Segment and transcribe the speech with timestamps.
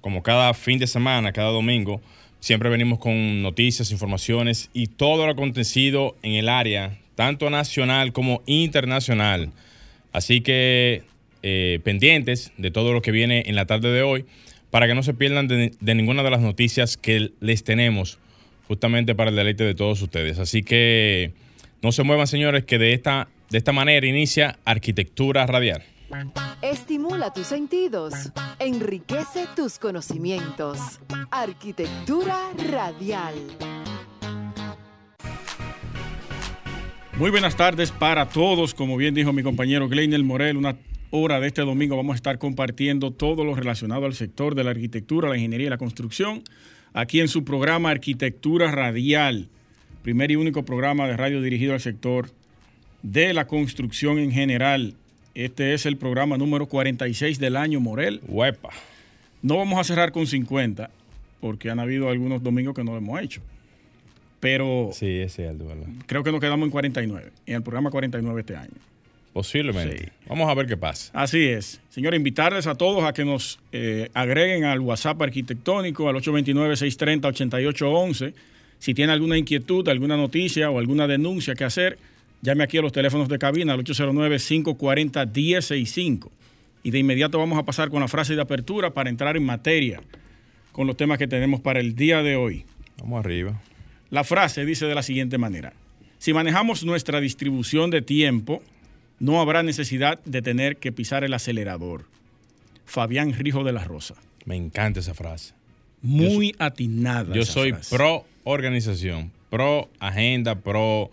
[0.00, 2.00] como cada fin de semana, cada domingo,
[2.40, 8.42] siempre venimos con noticias, informaciones y todo lo acontecido en el área, tanto nacional como
[8.46, 9.50] internacional.
[10.12, 11.02] Así que
[11.42, 14.24] eh, pendientes de todo lo que viene en la tarde de hoy
[14.70, 18.18] para que no se pierdan de, de, ninguna de las noticias que les tenemos
[18.66, 20.38] justamente para el deleite de todos ustedes.
[20.38, 21.32] Así que
[21.82, 25.82] no se muevan, señores, que de esta, de esta manera inicia Arquitectura Radial.
[26.62, 28.14] Estimula tus sentidos,
[28.58, 31.00] enriquece tus conocimientos.
[31.30, 32.36] Arquitectura
[32.70, 33.34] radial.
[37.18, 38.74] Muy buenas tardes para todos.
[38.74, 40.76] Como bien dijo mi compañero Gleinel Morel, una
[41.10, 44.70] hora de este domingo vamos a estar compartiendo todo lo relacionado al sector de la
[44.70, 46.42] arquitectura, la ingeniería y la construcción
[46.92, 49.48] aquí en su programa Arquitectura Radial,
[50.02, 52.30] primer y único programa de radio dirigido al sector
[53.02, 54.94] de la construcción en general.
[55.38, 58.20] Este es el programa número 46 del año, Morel.
[58.26, 58.70] Huepa.
[59.40, 60.90] No vamos a cerrar con 50,
[61.40, 63.40] porque han habido algunos domingos que no lo hemos hecho.
[64.40, 64.90] Pero.
[64.92, 65.86] Sí, es cierto, ¿verdad?
[66.06, 68.72] Creo que nos quedamos en 49, en el programa 49 este año.
[69.32, 70.06] Posiblemente.
[70.06, 70.10] Sí.
[70.26, 71.12] Vamos a ver qué pasa.
[71.14, 71.80] Así es.
[71.88, 78.34] Señor, invitarles a todos a que nos eh, agreguen al WhatsApp arquitectónico al 829-630-8811.
[78.80, 81.96] Si tiene alguna inquietud, alguna noticia o alguna denuncia que hacer,
[82.42, 86.30] llame aquí a los teléfonos de cabina al 809-540-1065.
[86.82, 90.00] Y de inmediato vamos a pasar con la frase de apertura para entrar en materia
[90.72, 92.64] con los temas que tenemos para el día de hoy.
[92.98, 93.60] Vamos arriba.
[94.10, 95.72] La frase dice de la siguiente manera.
[96.18, 98.62] Si manejamos nuestra distribución de tiempo,
[99.18, 102.04] no habrá necesidad de tener que pisar el acelerador.
[102.86, 104.14] Fabián Rijo de la Rosa.
[104.44, 105.52] Me encanta esa frase.
[106.00, 107.34] Muy yo, atinada.
[107.34, 107.96] Yo soy frase.
[107.96, 111.10] pro organización, pro agenda, pro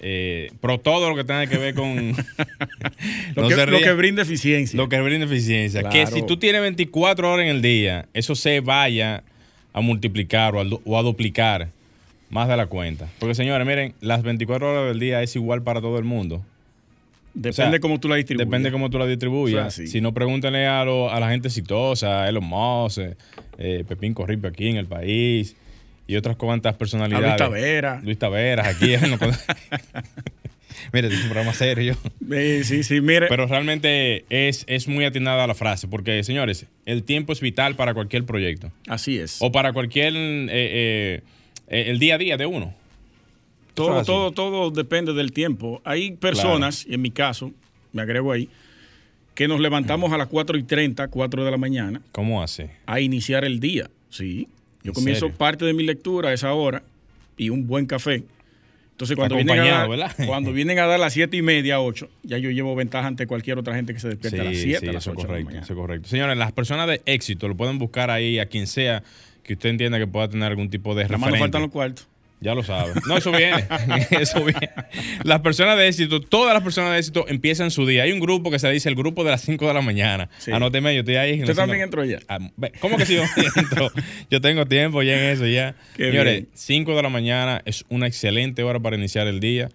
[0.00, 1.96] eh, pro todo lo que tenga que ver con
[3.34, 4.76] lo, no que, lo, que, brinda eficiencia.
[4.76, 5.80] Lo que brinda eficiencia.
[5.80, 5.94] Claro.
[5.94, 9.22] Que si tú tienes 24 horas en el día, eso se vaya
[9.72, 11.68] a multiplicar o a, o a duplicar
[12.30, 13.08] más de la cuenta.
[13.18, 16.42] Porque señores, miren, las 24 horas del día es igual para todo el mundo.
[17.34, 18.48] Depende o sea, cómo tú la distribuyes.
[18.48, 19.66] Depende cómo tú la distribuyas.
[19.66, 19.86] O sea, sí.
[19.86, 22.98] Si no, pregúntale a, lo, a, la gente exitosa, a Elon Musk,
[23.58, 25.56] eh, Pepín Corripe aquí en el país
[26.08, 27.26] y otras cuantas personalidades.
[27.26, 28.02] A Luis Taveras.
[28.02, 28.86] Luis Taveras, aquí.
[30.92, 31.96] mire, es un programa serio.
[32.28, 33.26] Sí, sí, sí, mire.
[33.28, 37.92] Pero realmente es, es muy atinada la frase, porque, señores, el tiempo es vital para
[37.92, 38.72] cualquier proyecto.
[38.88, 39.36] Así es.
[39.40, 40.14] O para cualquier.
[40.16, 41.22] Eh,
[41.68, 42.74] eh, el día a día de uno.
[43.74, 45.82] Todo, todo, todo depende del tiempo.
[45.84, 46.90] Hay personas, claro.
[46.90, 47.52] y en mi caso,
[47.92, 48.48] me agrego ahí,
[49.34, 52.00] que nos levantamos a las 4 y 30, 4 de la mañana.
[52.10, 52.70] ¿Cómo hace?
[52.86, 54.48] A iniciar el día, sí.
[54.82, 55.36] Yo comienzo serio?
[55.36, 56.82] parte de mi lectura a esa hora
[57.36, 58.24] y un buen café.
[58.92, 62.38] Entonces, cuando vienen, a dar, cuando vienen a dar las 7 y media, 8, ya
[62.38, 64.88] yo llevo ventaja ante cualquier otra gente que se despierta sí, a las 7, sí,
[64.88, 65.64] a las 8 correcto, de la mañana.
[65.64, 66.08] Eso es correcto.
[66.08, 69.04] Señores, las personas de éxito lo pueden buscar ahí a quien sea
[69.44, 71.30] que usted entienda que pueda tener algún tipo de Nada referente.
[71.30, 72.07] más nos faltan los cuartos.
[72.40, 72.92] Ya lo sabe.
[73.06, 73.64] No, eso viene.
[74.10, 74.70] eso viene.
[75.24, 78.04] Las personas de éxito, todas las personas de éxito empiezan su día.
[78.04, 80.28] Hay un grupo que se dice el grupo de las 5 de la mañana.
[80.38, 80.52] Sí.
[80.52, 81.40] Anóteme, yo estoy ahí.
[81.40, 82.20] ¿Usted también entró ya?
[82.28, 82.38] Ah,
[82.80, 83.22] ¿Cómo que sí yo
[83.56, 83.90] entro?
[84.30, 85.74] yo tengo tiempo ya en eso ya.
[85.96, 89.68] Qué Señores, 5 de la mañana es una excelente hora para iniciar el día.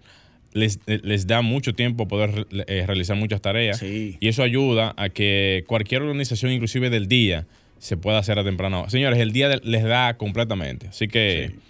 [0.52, 4.16] Les, les, da mucho tiempo poder eh, realizar muchas tareas sí.
[4.20, 7.44] y eso ayuda a que cualquier organización, inclusive del día,
[7.78, 8.88] se pueda hacer a temprano.
[8.88, 10.86] Señores, el día de, les da completamente.
[10.86, 11.60] Así que sí.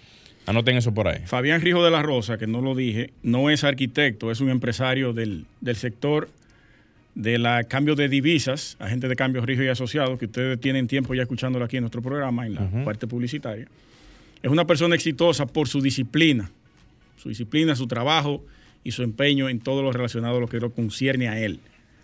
[0.45, 1.21] Anoten eso por ahí.
[1.25, 5.13] Fabián Rijo de la Rosa, que no lo dije, no es arquitecto, es un empresario
[5.13, 6.29] del, del sector
[7.15, 11.15] de la cambio de divisas, agente de cambio Rijo y asociados, que ustedes tienen tiempo
[11.15, 12.83] ya escuchándolo aquí en nuestro programa, en la uh -huh.
[12.83, 13.67] parte publicitaria.
[14.43, 16.51] Es una persona exitosa por su disciplina,
[17.17, 18.43] su disciplina, su trabajo
[18.83, 21.59] y su empeño en todo lo relacionado a lo que lo concierne a él.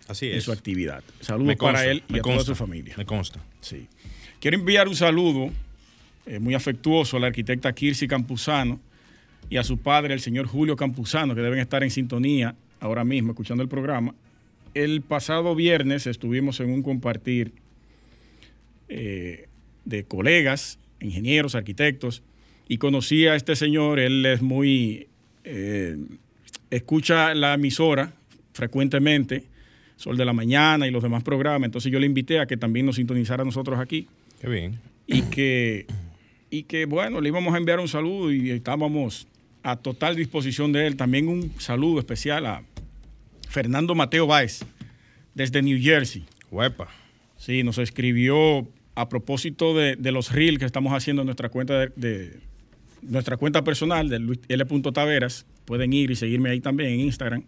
[0.08, 0.34] Así es.
[0.34, 1.04] En su actividad.
[1.20, 2.94] Saludos consta, para él y a consta, toda su familia.
[2.96, 3.40] Me consta.
[3.60, 3.86] Sí.
[4.40, 5.52] Quiero enviar un saludo
[6.26, 8.80] eh, muy afectuoso a la arquitecta Kirsi Campuzano
[9.50, 13.32] y a su padre, el señor Julio Campuzano, que deben estar en sintonía ahora mismo
[13.32, 14.14] escuchando el programa.
[14.74, 17.52] El pasado viernes estuvimos en un compartir
[18.88, 19.48] eh,
[19.84, 22.22] de colegas, ingenieros, arquitectos,
[22.68, 25.08] y conocí a este señor, él es muy...
[25.44, 25.96] Eh,
[26.70, 28.12] escucha la emisora
[28.52, 29.44] frecuentemente,
[29.96, 32.86] Sol de la Mañana y los demás programas, entonces yo le invité a que también
[32.86, 34.06] nos sintonizara a nosotros aquí.
[34.40, 34.78] Qué bien.
[35.06, 35.86] Y que
[36.52, 39.26] y que bueno, le íbamos a enviar un saludo y estábamos
[39.62, 40.96] a total disposición de él.
[40.96, 42.62] También un saludo especial a
[43.48, 44.60] Fernando Mateo Báez,
[45.34, 46.24] desde New Jersey.
[46.50, 46.88] Huepa.
[47.38, 52.40] Sí, nos escribió a propósito de, los reels que estamos haciendo en nuestra cuenta de,
[53.00, 54.64] nuestra cuenta personal de L.
[54.92, 55.46] Taveras.
[55.64, 57.44] Pueden ir y seguirme ahí también en Instagram.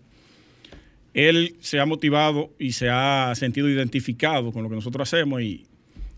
[1.12, 5.67] Él se ha motivado y se ha sentido identificado con lo que nosotros hacemos y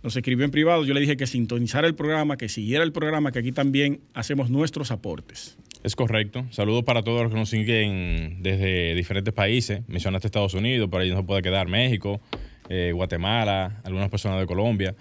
[0.06, 0.84] nos escribió en privado.
[0.84, 4.50] Yo le dije que sintonizara el programa, que siguiera el programa, que aquí también hacemos
[4.50, 5.58] nuestros aportes.
[5.82, 6.46] Es correcto.
[6.50, 9.82] Saludos para todos los que nos siguen desde diferentes países.
[9.88, 12.20] Mencionaste Estados Unidos, por ahí no se puede quedar México,
[12.68, 14.94] eh, Guatemala, algunas personas de Colombia.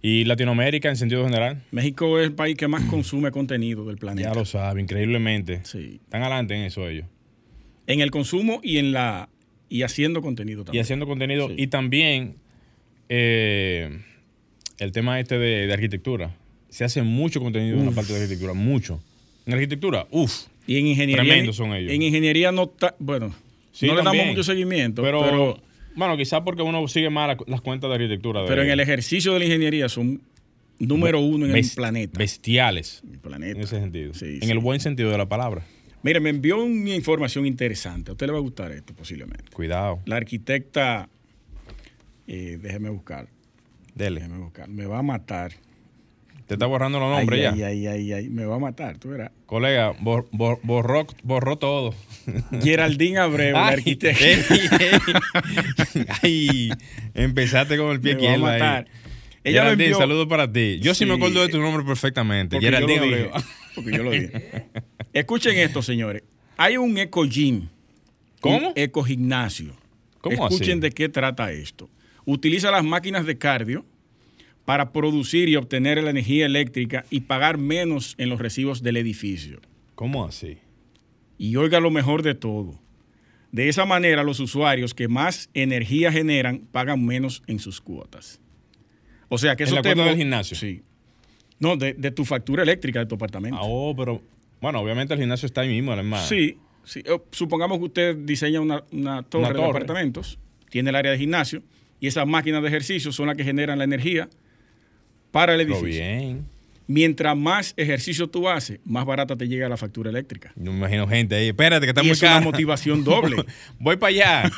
[0.00, 1.64] ¿Y Latinoamérica en sentido general?
[1.72, 4.28] México es el país que más consume contenido del planeta.
[4.28, 5.60] Ya lo sabe, increíblemente.
[5.64, 5.98] Sí.
[6.04, 7.06] Están adelante en eso ellos.
[7.88, 9.28] En el consumo y en la
[9.68, 10.80] y haciendo contenido también.
[10.80, 11.50] Y haciendo contenido.
[11.56, 12.36] Y también
[13.08, 13.98] eh,
[14.82, 16.34] el tema este de, arquitectura.
[16.68, 19.00] Se hace mucho contenido en la parte de arquitectura, mucho.
[19.46, 20.46] En arquitectura, uff.
[20.66, 21.24] Y en ingeniería.
[21.24, 21.92] Tremendos son ellos.
[21.92, 22.94] En ingeniería no está.
[22.98, 23.34] Bueno,
[23.82, 25.02] no le damos mucho seguimiento.
[25.02, 25.60] pero
[25.94, 28.44] bueno, quizás porque uno sigue más las cuentas de arquitectura.
[28.46, 30.22] pero en el ejercicio de la ingeniería son
[30.78, 32.18] número uno en el planeta.
[32.18, 33.02] Bestiales.
[33.10, 33.58] El planeta.
[33.58, 34.12] En ese sentido.
[34.20, 35.64] en el buen sentido de la palabra.
[36.02, 38.10] Mire, me envió una información interesante.
[38.10, 39.44] A usted le va a gustar esto posiblemente.
[39.52, 40.00] Cuidado.
[40.04, 41.08] La arquitecta,
[42.26, 43.28] eh, déjeme buscar.
[43.94, 44.28] Dele.
[44.68, 45.52] Me va a matar.
[46.46, 47.52] Te está borrando los nombres ya.
[47.52, 49.30] Ay, ay, ay, ay, me va a matar, tú verás.
[49.46, 51.94] Colega, borró, borró todo.
[52.62, 54.24] Geraldine Abreu, la arquitecta.
[56.22, 56.70] ay,
[57.14, 58.86] empezaste con el pie me Va a matar.
[59.44, 60.78] Ella Geraldine, saludos para ti.
[60.80, 62.60] Yo sí, me acuerdo de tu nombre perfectamente.
[62.60, 63.30] Geraldine Abreu.
[63.74, 64.66] Porque yo lo dije.
[65.12, 66.22] Escuchen esto, señores.
[66.56, 67.68] Hay un eco gym.
[68.40, 68.68] ¿Cómo?
[68.68, 69.74] Un eco gimnasio.
[70.20, 71.88] ¿Cómo Escuchen de qué trata esto.
[72.24, 73.84] Utiliza las máquinas de cardio
[74.64, 79.60] para producir y obtener la energía eléctrica y pagar menos en los recibos del edificio.
[79.94, 80.58] ¿Cómo así?
[81.38, 82.80] Y oiga lo mejor de todo.
[83.50, 88.40] De esa manera, los usuarios que más energía generan pagan menos en sus cuotas.
[89.28, 90.56] O sea que eso ¿En la cuota del gimnasio?
[90.56, 90.82] Sí.
[91.58, 93.58] No, de, tu factura eléctrica de tu apartamento.
[93.58, 94.22] Ah, oh, pero
[94.60, 96.28] bueno, obviamente el gimnasio está ahí mismo, además.
[96.28, 97.02] Sí, sí.
[97.30, 100.38] Supongamos que usted diseña una, torre, de apartamentos,
[100.70, 101.62] tiene el área de gimnasio
[102.02, 104.28] y esas máquinas de ejercicio son las que generan la energía
[105.30, 105.84] para el edificio.
[105.84, 106.44] bien.
[106.88, 110.52] Mientras más ejercicio tú haces, más barata te llega la factura eléctrica.
[110.56, 113.44] Yo me imagino gente ahí, espérate que está y muy es una motivación doble.
[113.78, 114.52] Voy para allá.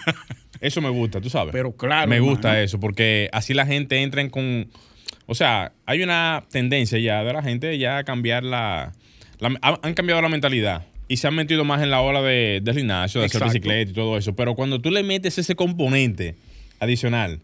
[0.59, 1.53] Eso me gusta, tú sabes.
[1.53, 2.09] Pero claro.
[2.09, 4.71] Me gusta eso, porque así la gente entra en con...
[5.27, 8.93] O sea, hay una tendencia ya de la gente ya a cambiar la...
[9.83, 13.21] han cambiado la mentalidad y se han metido más en la ola de, del gimnasio,
[13.21, 14.35] de hacer bicicleta y todo eso.
[14.35, 16.37] Pero cuando tú le metes ese componente
[16.81, 17.41] adicional,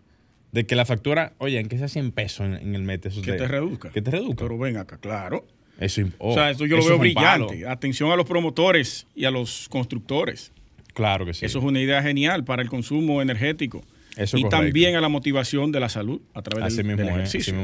[0.52, 3.10] de que la factura, oye, en que sea 100 pesos en, el mete.
[3.10, 3.90] que te reduzca.
[3.90, 4.42] Que te reduzca.
[4.44, 5.46] Pero ven acá, claro.
[5.78, 7.66] Eso, o sea, eso yo lo veo brillante.
[7.66, 10.52] Atención a los promotores y a los constructores.
[10.92, 11.46] Claro que sí.
[11.46, 13.82] Eso es una idea genial para el consumo energético.
[14.16, 17.54] Eso y también a la motivación de la salud a través del, mismo ejercicio.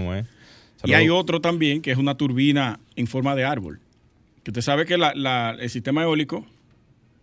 [0.85, 3.81] Y hay otro también que es una turbina en forma de árbol.
[4.43, 6.47] Que usted sabe que el sistema eólico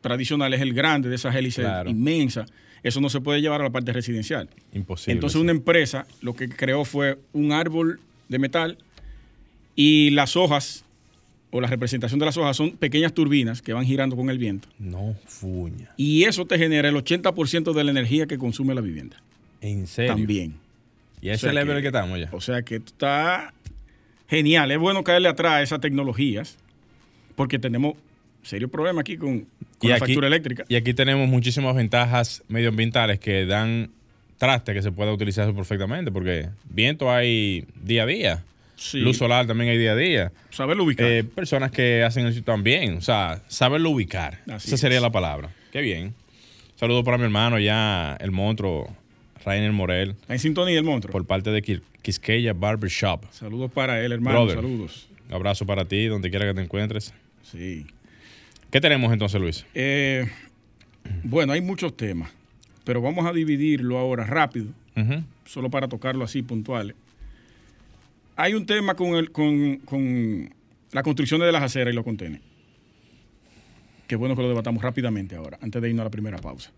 [0.01, 2.51] tradicional es el grande de esas hélices inmensas
[2.83, 4.49] eso no se puede llevar a la parte residencial.
[4.73, 5.13] Imposible.
[5.13, 8.77] Entonces una empresa lo que creó fue un árbol de metal
[9.75, 10.83] y las hojas
[11.51, 14.67] o la representación de las hojas son pequeñas turbinas que van girando con el viento.
[14.79, 15.91] No, fuña.
[15.97, 19.21] Y eso te genera el 80% de la energía que consume la vivienda.
[19.61, 20.13] ¿En serio?
[20.13, 20.55] También.
[21.21, 22.29] Y ese es el level que estamos ya.
[22.31, 23.53] O sea que está
[24.27, 24.71] genial.
[24.71, 26.57] Es bueno caerle atrás a esas tecnologías
[27.35, 27.95] porque tenemos
[28.41, 29.47] serio problema aquí con,
[29.87, 30.65] la factura eléctrica.
[30.67, 33.91] Y aquí tenemos muchísimas ventajas medioambientales que dan
[34.37, 38.43] traste que se pueda utilizar perfectamente, porque viento hay día a día.
[38.93, 40.31] Luz solar también hay día a día.
[40.49, 41.05] Saberlo ubicar.
[41.07, 42.97] Eh, personas que hacen eso también.
[42.97, 44.39] O sea, saberlo ubicar.
[44.47, 45.49] Esa sería la palabra.
[45.71, 46.13] Qué bien.
[46.75, 48.93] Saludos para mi hermano ya, el monstruo,
[49.45, 50.15] Rainer Morel.
[50.27, 51.11] en sintonía el monstruo.
[51.11, 51.61] Por parte de
[52.01, 53.23] Quisqueya Barbershop.
[53.31, 54.49] Saludos para él, hermano.
[54.49, 55.07] Saludos.
[55.29, 57.13] Un abrazo para ti, donde quiera que te encuentres.
[57.43, 57.85] Sí.
[58.73, 59.65] ¿Qué tenemos entonces, Luis?
[59.75, 60.27] Eh,
[61.23, 62.31] bueno, hay muchos temas,
[62.83, 64.65] pero vamos a dividirlo ahora rápido,
[65.45, 66.95] solo para tocarlo así puntuales.
[68.35, 70.49] Hay un tema con, el, con,
[70.91, 72.43] la construcción de las aceras y los contenedores.
[74.07, 76.71] Qué bueno que lo debatamos rápidamente ahora, antes de irnos a la primera pausa.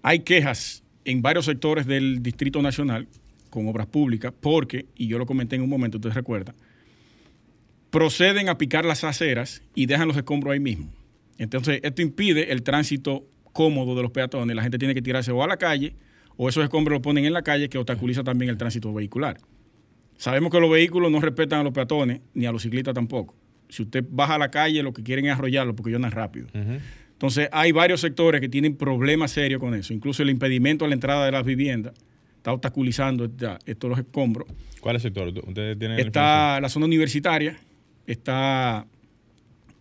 [0.00, 3.08] Hay quejas en varios sectores del Distrito Nacional
[3.50, 6.54] con obras públicas porque, y yo lo comenté en un momento, usted recuerda,
[7.94, 10.90] proceden a picar las aceras y dejan los escombros ahí mismo.
[11.38, 14.56] Entonces, esto impide el tránsito cómodo de los peatones.
[14.56, 15.94] La gente tiene que tirarse o a la calle
[16.36, 19.38] o esos escombros los ponen en la calle que obstaculiza también el tránsito vehicular.
[20.16, 23.36] Sabemos que los vehículos no respetan a los peatones ni a los ciclistas tampoco.
[23.68, 26.48] Si usted baja a la calle, lo que quieren es arrollarlo porque ellos andan rápido.
[27.12, 29.94] Entonces, hay varios sectores que tienen problemas serios con eso.
[29.94, 31.94] Incluso el impedimento a la entrada de las viviendas
[32.38, 33.30] está obstaculizando
[33.64, 34.48] estos los escombros.
[34.80, 35.28] ¿Cuál es el sector?
[35.48, 37.56] ¿Ustedes tienen Está la zona universitaria,
[38.06, 38.86] está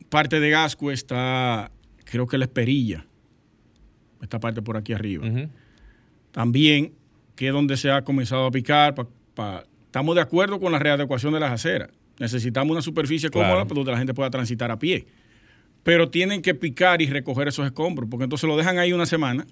[0.10, 1.72] parte de Gasco, está
[2.06, 3.06] creo que la Esperilla,
[4.22, 5.26] esta parte por aquí arriba.
[6.32, 6.94] También,
[7.36, 10.80] que es donde se ha comenzado a picar, pa- pa- estamos de acuerdo con la
[10.80, 11.90] readecuación de las aceras.
[12.20, 13.48] Necesitamos una superficie Claro.
[13.50, 15.06] cómoda pues, donde la gente pueda transitar a pie.
[15.84, 19.46] Pero tienen que picar y recoger esos escombros, porque entonces lo dejan ahí una semana.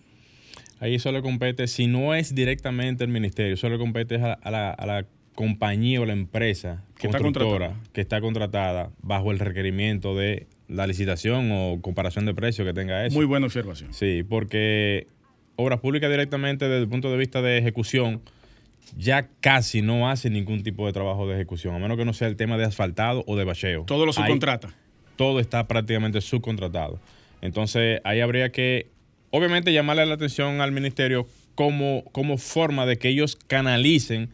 [0.80, 4.50] Ahí eso le compete, si no es directamente el ministerio, eso le compete a, a
[4.52, 7.94] la, a la compañía o la empresa Que está constructora contratada.
[7.94, 13.06] que está contratada bajo el requerimiento de la licitación o comparación de precios que tenga
[13.06, 13.16] eso.
[13.16, 13.94] Muy buena observación.
[13.94, 15.08] Sí, porque
[15.56, 18.22] obras públicas directamente desde el punto de vista de ejecución
[18.98, 22.28] ya casi no hace ningún tipo de trabajo de ejecución, a menos que no sea
[22.28, 23.84] el tema de asfaltado o de bacheo.
[23.86, 24.74] Todo lo Ahí subcontrata.
[25.16, 27.00] todo está prácticamente subcontratado.
[27.42, 28.88] Entonces, ahí habría que,
[29.30, 34.30] obviamente, llamarle la atención al ministerio como, como forma de que ellos canalicen.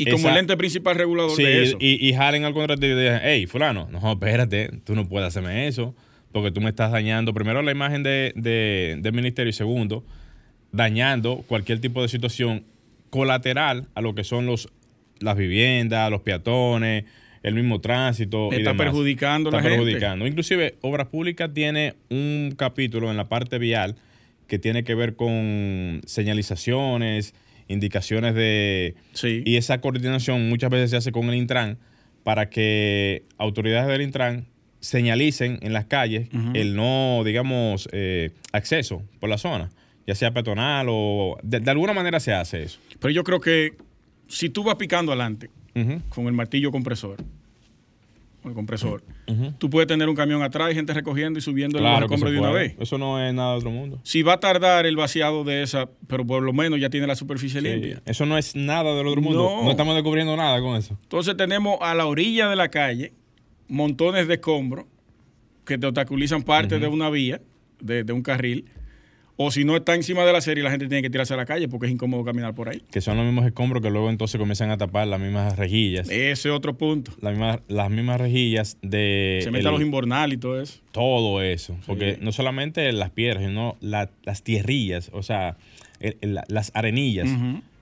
[0.00, 1.76] Y como el ente principal regulador Sí, de eso.
[1.80, 5.66] y, y jalen al contrato y digan, hey, fulano, no, espérate, tú no puedes hacerme
[5.66, 5.94] eso,
[6.32, 10.04] porque tú me estás dañando, primero, la imagen de, de- del ministerio y segundo,
[10.72, 12.64] dañando cualquier tipo de situación
[13.10, 14.68] colateral a lo que son los
[15.20, 17.04] las viviendas, los peatones,
[17.42, 18.50] el mismo tránsito.
[18.52, 18.84] Le y está demás.
[18.86, 19.78] perjudicando Está la gente.
[19.84, 20.26] perjudicando.
[20.28, 23.96] Inclusive, Obras Públicas tiene un capítulo en la parte vial
[24.46, 27.34] que tiene que ver con señalizaciones,
[27.68, 28.96] indicaciones de...
[29.12, 29.42] Sí.
[29.46, 31.78] Y esa coordinación muchas veces se hace con el Intran
[32.24, 34.46] para que autoridades del Intran
[34.80, 39.70] señalicen en las calles el no, digamos, eh, acceso por la zona,
[40.06, 41.38] ya sea peatonal o...
[41.42, 42.80] De, de alguna manera se hace eso.
[43.00, 43.76] Pero yo creo que
[44.28, 45.50] si tú vas picando adelante
[46.08, 47.16] con el martillo compresor,
[48.48, 49.52] con el compresor, ujú.
[49.58, 52.38] tú puedes tener un camión atrás y gente recogiendo y subiendo Claro se escombros de
[52.38, 52.74] una vez.
[52.78, 54.00] Eso no es nada de otro mundo.
[54.02, 57.14] Si va a tardar el vaciado de esa, pero por lo menos ya tiene la
[57.16, 58.02] superficie Sí, limpia.
[58.06, 59.42] Eso no es nada del otro mundo.
[59.42, 59.64] No.
[59.64, 59.70] No.
[59.70, 60.98] estamos descubriendo nada con eso.
[61.02, 63.12] Entonces tenemos a la orilla de la calle
[63.68, 64.86] montones de escombros
[65.64, 67.40] que te obstaculizan parte de una vía,
[67.80, 68.64] de, de un carril.
[69.40, 71.46] O si no está encima de la serie, la gente tiene que tirarse a la
[71.46, 72.82] calle porque es incómodo caminar por ahí.
[72.90, 76.10] Que son los mismos escombros que luego entonces comienzan a tapar las mismas rejillas.
[76.10, 77.12] Ese es otro punto.
[77.20, 80.80] Las mismas, las mismas rejillas de Se mete a el- los invernales y todo eso.
[80.90, 81.76] todo eso.
[81.86, 85.56] Porque no solamente las piedras, sino la- las tierrillas, o sea,
[86.00, 87.28] el- el- la- las arenillas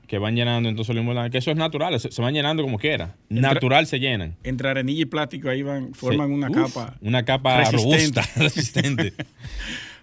[0.09, 3.17] que van llenando entonces los invernales, que eso es natural, se, van llenando como quiera.
[3.31, 4.37] Natural se llenan.
[4.45, 6.35] Entre arenilla y plástico ahí van, forman Sí.
[6.35, 6.95] una Uf, capa.
[7.01, 8.21] Una capa resistente.
[8.21, 9.13] robusta, resistente.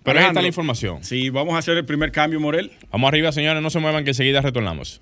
[0.04, 1.04] Pero ahí está la información.
[1.04, 2.72] Sí, vamos a hacer el primer cambio, Morel.
[2.92, 5.02] Vamos arriba, señores, no se muevan que enseguida retornamos.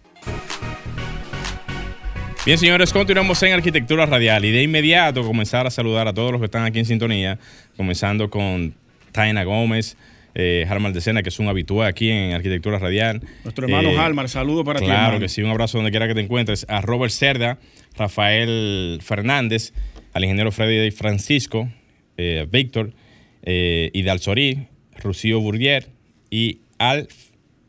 [2.45, 6.41] Bien, señores, continuamos en Arquitectura Radial y de inmediato comenzar a saludar a todos los
[6.41, 7.37] que están aquí en sintonía,
[7.77, 8.73] comenzando con
[9.11, 9.95] Taina Gómez,
[10.33, 13.21] eh, Harmal de Sena, que es un habitual aquí en Arquitectura Radial.
[13.43, 14.85] Nuestro hermano Eh, saludo para ti.
[14.85, 16.65] Claro que sí, un abrazo donde quiera que te encuentres.
[16.67, 17.59] A Robert Cerda,
[17.95, 19.73] Rafael Fernández,
[20.13, 21.69] al ingeniero Freddy Francisco,
[22.17, 22.91] eh, Víctor,
[23.43, 24.67] eh, y de Alzorí,
[25.01, 25.87] Rocío Burdier
[26.29, 27.07] y al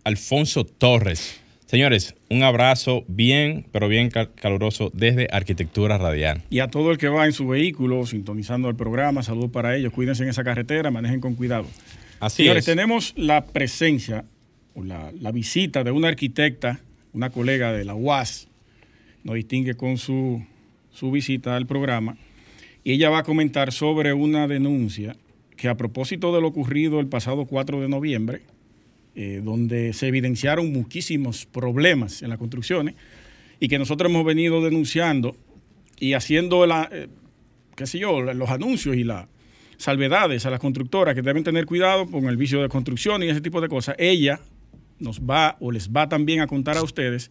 [0.04, 1.40] Alfonso Torres.
[1.66, 6.42] Señores, un abrazo bien, pero bien cal- caluroso desde Arquitectura Radial.
[6.50, 9.92] Y a todo el que va en su vehículo sintonizando el programa, saludos para ellos.
[9.92, 11.66] Cuídense en esa carretera, manejen con cuidado.
[12.20, 12.66] Así Señores, es.
[12.66, 14.24] tenemos la presencia
[14.74, 16.80] o la, la visita de una arquitecta,
[17.14, 18.48] una colega de la UAS,
[19.24, 20.44] nos distingue con su,
[20.92, 22.16] su visita al programa,
[22.84, 25.16] y ella va a comentar sobre una denuncia
[25.62, 28.42] que a propósito de lo ocurrido el pasado 4 de noviembre,
[29.14, 32.96] eh, donde se evidenciaron muchísimos problemas en las construcciones
[33.60, 35.36] y que nosotros hemos venido denunciando
[36.00, 37.06] y haciendo la, eh,
[37.76, 39.28] qué sé yo, los anuncios y las
[39.76, 43.40] salvedades a las constructoras que deben tener cuidado con el vicio de construcción y ese
[43.40, 43.94] tipo de cosas.
[44.00, 44.40] Ella
[44.98, 47.30] nos va o les va también a contar a ustedes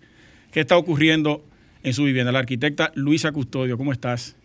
[0.53, 1.43] qué está ocurriendo
[1.83, 2.31] en su vivienda.
[2.31, 4.37] La arquitecta Luisa Custodio, ¿cómo estás?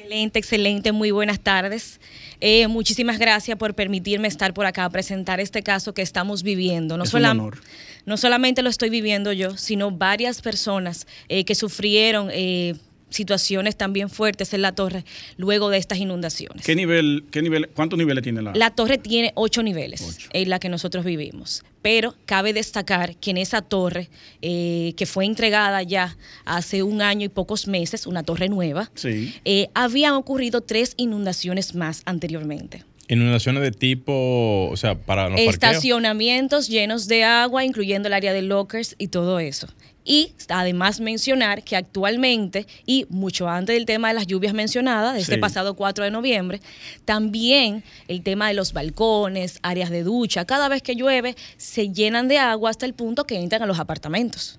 [0.00, 2.00] Excelente, excelente, muy buenas tardes.
[2.40, 6.96] Eh, muchísimas gracias por permitirme estar por acá a presentar este caso que estamos viviendo.
[6.96, 7.58] No, Es un solam- honor.
[8.06, 12.76] no solamente lo estoy viviendo yo, sino varias personas eh, que sufrieron eh,
[13.10, 15.04] situaciones también fuertes en la torre
[15.36, 16.64] luego de estas inundaciones.
[16.64, 18.52] ¿Qué nivel, qué nivel, cuántos niveles tiene la?
[18.54, 20.28] La torre tiene ocho niveles Ocho.
[20.32, 24.08] en la que nosotros vivimos, pero cabe destacar que en esa torre,
[24.42, 29.34] eh, que fue entregada ya hace un año y pocos meses, una torre nueva, Sí.
[29.44, 32.84] eh, habían ocurrido tres inundaciones más anteriormente.
[33.08, 35.54] Inundaciones de tipo, o sea, para los parqueos.
[35.54, 39.66] Estacionamientos llenos de agua, incluyendo el área de lockers y todo eso.
[40.04, 45.20] Y además mencionar que actualmente, y mucho antes del tema de las lluvias mencionadas, de
[45.20, 45.40] este Sí.
[45.40, 46.60] pasado 4 de noviembre,
[47.04, 52.28] también el tema de los balcones, áreas de ducha, cada vez que llueve se llenan
[52.28, 54.58] de agua hasta el punto que entran a los apartamentos.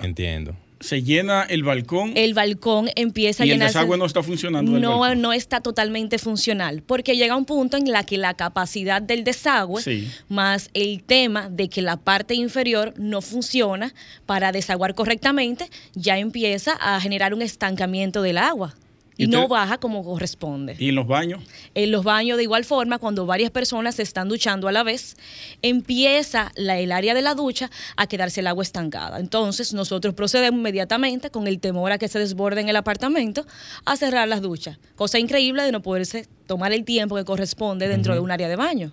[0.00, 0.56] Entiendo.
[0.80, 3.78] Se llena el balcón El balcón empieza a y el llenarse.
[3.78, 4.72] desagüe no está funcionando.
[4.72, 5.20] del no, balcón.
[5.22, 9.82] no está totalmente funcional, porque llega un punto en la que la capacidad del desagüe,
[9.82, 10.08] Sí.
[10.28, 13.92] más el tema de que la parte inferior no funciona
[14.26, 18.74] para desaguar correctamente, ya empieza a generar un estancamiento del agua
[19.18, 20.76] y, ¿Y no baja como corresponde.
[20.78, 21.42] ¿Y en los baños?
[21.74, 25.16] En los baños, de igual forma, cuando varias personas se están duchando a la vez,
[25.62, 29.20] empieza la- el área de la ducha a quedarse el agua estancada.
[29.20, 33.44] Entonces, nosotros procedemos inmediatamente, con el temor a que se desborde en el apartamento,
[33.84, 34.78] a cerrar las duchas.
[34.96, 38.56] Cosa increíble de no poderse tomar el tiempo que corresponde dentro de un área de
[38.56, 38.92] baño.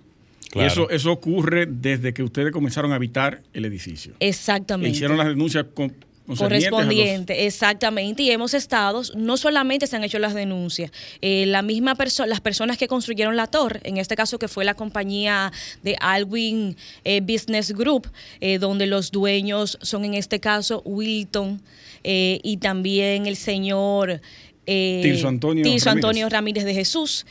[0.50, 0.66] Claro.
[0.68, 4.14] Y eso, eso ocurre desde que ustedes comenzaron a habitar el edificio.
[4.20, 4.90] E Exactamente.
[4.90, 5.92] hicieron las denuncias con,
[6.26, 8.22] correspondiente, exactamente.
[8.22, 10.90] Y hemos estado, no solamente se han hecho las denuncias,
[11.22, 14.64] eh, la misma persona, las personas que construyeron la torre, en este caso que fue
[14.64, 15.52] la compañía
[15.82, 18.08] de Alwin eh, Business Group,
[18.40, 21.62] eh, donde los dueños son en este caso Wilton
[22.08, 24.20] y también el señor
[24.66, 26.04] eh, Tirso Antonio Tirso Ramírez.
[26.04, 27.26] Antonio Ramírez de Jesús.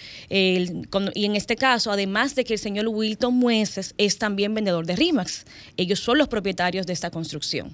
[0.90, 4.86] Con- y en este caso, además de que el señor Wilton Mueces es también vendedor
[4.86, 5.46] de RIMAX,
[5.78, 7.74] ellos son los propietarios de esta construcción.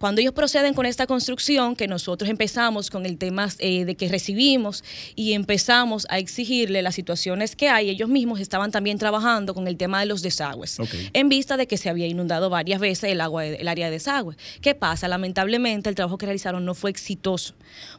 [0.00, 4.08] Cuando ellos proceden con esta construcción, que nosotros empezamos con el tema eh, de que
[4.08, 4.82] recibimos
[5.14, 9.76] y empezamos a exigirle las situaciones que hay, ellos mismos estaban también trabajando con el
[9.76, 10.78] tema de los desagües,
[11.12, 14.36] en vista de que se había inundado varias veces el, agua, el área de desagüe.
[14.62, 15.06] ¿Qué pasa?
[15.06, 17.52] Lamentablemente el trabajo que realizaron no fue exitoso,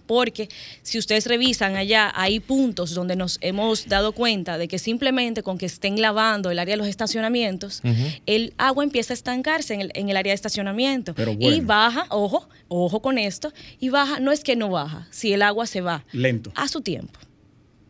[0.08, 0.50] porque
[0.81, 5.60] si ustedes revisan allá, hay puntos donde nos hemos dado cuenta de que simplemente con
[5.60, 7.84] que estén lavando el área de los estacionamientos,
[8.25, 11.67] el agua empieza a estancarse en el, en el área de estacionamiento Pero y bueno.
[11.91, 15.68] Baja, ojo, ojo con esto, y baja, no es que no baja, si el agua
[15.68, 16.51] se va Lento.
[16.55, 17.20] a su tiempo.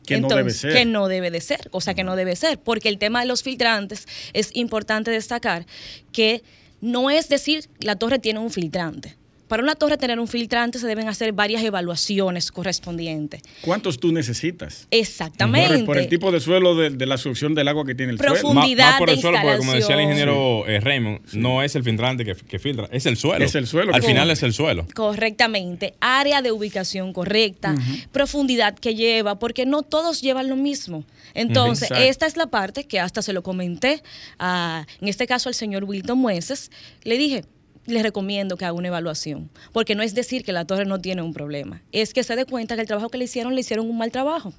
[0.05, 0.73] Que no debe ser.
[0.73, 3.43] Que no debe de ser, cosa que no debe ser, porque el tema de los
[3.43, 5.65] filtrantes es importante destacar
[6.11, 6.43] que
[6.81, 9.15] no es decir la torre tiene un filtrante.
[9.51, 13.41] Para una torre tener un filtrante se deben hacer varias evaluaciones correspondientes.
[13.59, 14.87] ¿Cuántos tú necesitas?
[14.91, 15.79] Exactamente.
[15.79, 18.17] Por, por el tipo de suelo de, de la succión del agua que tiene el
[18.17, 18.31] suelo.
[18.35, 18.61] Profundo.
[18.61, 21.63] Má- Profundidad más por el de suelo, porque como decía el ingeniero eh, Raymond, no
[21.63, 23.43] es el filtrante que, que filtra, es el suelo.
[23.43, 24.87] Es el suelo Al final es el suelo.
[24.95, 25.95] Correctamente.
[25.99, 27.75] Área de ubicación correcta,
[28.13, 31.03] profundidad que lleva, porque no todos llevan lo mismo.
[31.33, 32.03] Entonces, Exacto.
[32.09, 34.01] esta es la parte que hasta se lo comenté,
[34.39, 36.71] a, en este caso al señor Wilton Mueces,
[37.03, 37.43] le dije,
[37.85, 41.21] les recomiendo que haga una evaluación, porque no es decir que la torre no tiene
[41.21, 43.89] un problema, es que se dé cuenta que el trabajo que le hicieron, le hicieron
[43.89, 44.53] un mal trabajo.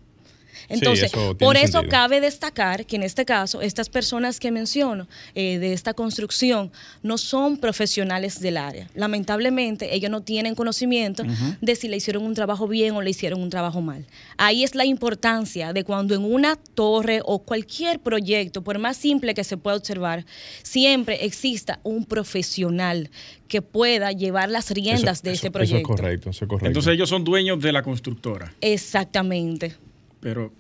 [0.69, 1.91] Entonces, eso por eso sentido.
[1.91, 6.71] cabe destacar que en este caso, estas personas que menciono eh, de esta construcción
[7.03, 8.89] no son profesionales del área.
[8.95, 11.25] Lamentablemente, ellos no tienen conocimiento
[11.61, 14.07] de si le hicieron un trabajo bien o le hicieron un trabajo mal.
[14.37, 19.35] Ahí es la importancia de cuando en una torre o cualquier proyecto, por más simple
[19.35, 20.25] que se pueda observar,
[20.63, 23.11] siempre exista un profesional
[23.49, 25.77] que pueda llevar las riendas Eso- de eso- ese proyecto.
[25.77, 26.67] Eso es correcto, eso es correcto.
[26.69, 28.53] Entonces ellos son dueños de la constructora.
[28.61, 29.75] Exactamente.
[30.23, 30.51] Pero,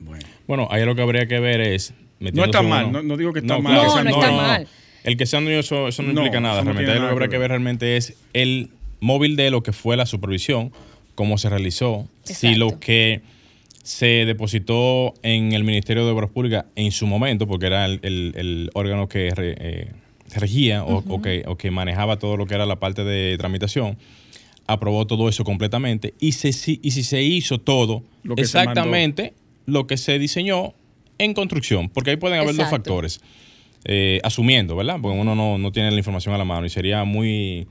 [0.00, 0.24] bueno.
[0.46, 1.94] Bueno, ahí lo que habría que ver es.
[2.20, 3.72] metiéndose está mal, uno- no- no digo que está mal.
[3.74, 4.68] claro, No, no está mal.
[5.04, 6.58] El que sean dueños, eso, eso no, No, implica nada.
[6.58, 7.48] no realmente ahí lo que habría que ver.
[7.50, 10.72] realmente es el móvil de lo que fue la supervisión,
[11.14, 13.20] cómo se realizó, si lo que
[13.84, 18.32] se depositó en el Ministerio de Obras Públicas en su momento, porque era el, el-
[18.36, 19.88] el órgano que re- eh,
[20.34, 23.96] regía o, o que, o que manejaba todo lo que era la parte de tramitación,
[24.66, 26.14] aprobó todo eso completamente.
[26.20, 29.34] Y, se, si, y si se hizo todo Lo que se exactamente
[29.66, 30.74] lo que se diseñó
[31.18, 32.90] en construcción, porque ahí pueden haber dos Exacto.
[32.90, 33.20] factores.
[33.84, 34.98] Eh, asumiendo, ¿verdad?
[35.00, 37.68] Porque uno no, no tiene la información a la mano y sería muy,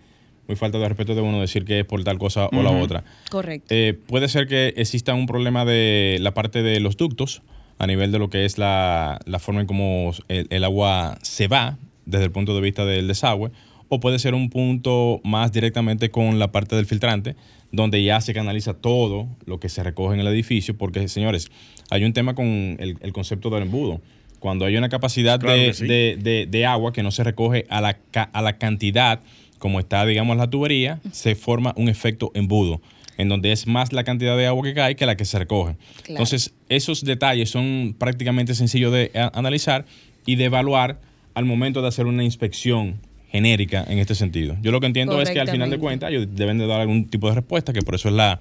[0.48, 3.04] muy falta de respeto de uno decir que es por tal cosa o la otra.
[3.30, 3.68] Correcto.
[3.70, 7.42] Eh, puede ser que exista un problema de la parte de los ductos
[7.80, 11.48] a nivel de lo que es la, la forma en cómo el, el agua se
[11.48, 13.52] va desde el punto de vista del desagüe,
[13.90, 17.36] o puede ser un punto más directamente con la parte del filtrante,
[17.72, 21.50] donde ya se canaliza todo lo que se recoge en el edificio, porque señores,
[21.90, 22.46] hay un tema con
[22.80, 24.02] el, el concepto del embudo.
[24.40, 25.88] Cuando hay una capacidad Claro de, sí.
[25.88, 27.98] de- de- de agua que no se recoge a la,
[28.32, 29.22] a la cantidad
[29.60, 32.82] como está, digamos, la tubería, se forma un efecto embudo,
[33.18, 35.76] en donde es más la cantidad de agua que cae que la que se recoge.
[35.76, 36.10] Claro.
[36.10, 39.86] Entonces, esos detalles son prácticamente sencillos de analizar
[40.26, 41.00] y de evaluar
[41.34, 43.00] al momento de hacer una inspección
[43.32, 44.56] genérica en este sentido.
[44.62, 47.08] Yo lo que entiendo es que al final de cuentas ellos deben de dar algún
[47.08, 48.40] tipo de respuesta, que por eso es la,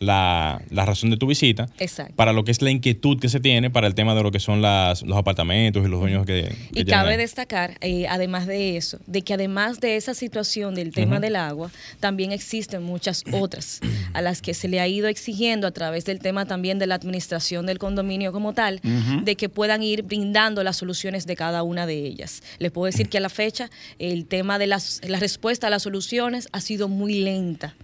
[0.00, 2.14] la, la razón de tu visita, Exacto.
[2.16, 4.40] para lo que es la inquietud que se tiene para el tema de lo que
[4.40, 6.54] son las, los apartamentos y los dueños que...
[6.72, 7.16] que Y cabe ahí.
[7.18, 11.70] destacar, eh, además de eso, de que además de esa situación del tema del agua,
[12.00, 13.80] también existen muchas otras
[14.12, 16.94] a las que se le ha ido exigiendo a través del tema también de la
[16.94, 18.80] administración del condominio como tal,
[19.24, 22.42] de que puedan ir brindando las soluciones de cada una de ellas.
[22.58, 25.82] Les puedo decir que a la fecha el tema de las, la respuesta a las
[25.82, 27.74] soluciones ha sido muy lenta.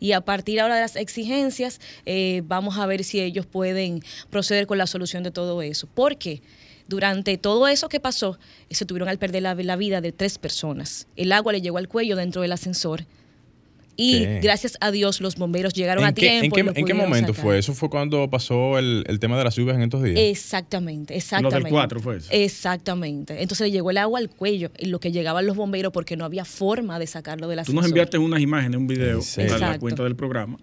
[0.00, 4.66] Y a partir ahora de las exigencias, eh, vamos a ver si ellos pueden proceder
[4.66, 5.88] con la solución de todo eso.
[5.94, 6.42] Porque
[6.88, 10.38] durante todo eso que pasó, eh, se tuvieron al perder la, la vida de tres
[10.38, 11.06] personas.
[11.16, 13.04] El agua le llegó al cuello dentro del ascensor.
[13.96, 14.40] Y ¿Qué?
[14.42, 16.44] gracias a Dios los bomberos llegaron ¿En a qué, tiempo.
[16.44, 17.44] en qué- lo en qué momento sacar.
[17.44, 17.58] fue?
[17.58, 20.18] ¿Eso fue cuando pasó el, el tema de las lluvias en estos días?
[20.18, 21.68] Exactamente, exactamente.
[21.70, 22.28] cuatro fue eso.
[22.30, 23.42] Exactamente.
[23.42, 26.24] Entonces le llegó el agua al cuello, en lo que llegaban los bomberos porque no
[26.24, 27.82] había forma de sacarlo del Tú ascensor.
[27.82, 30.58] nos enviaste unas imágenes, un video a la cuenta del programa,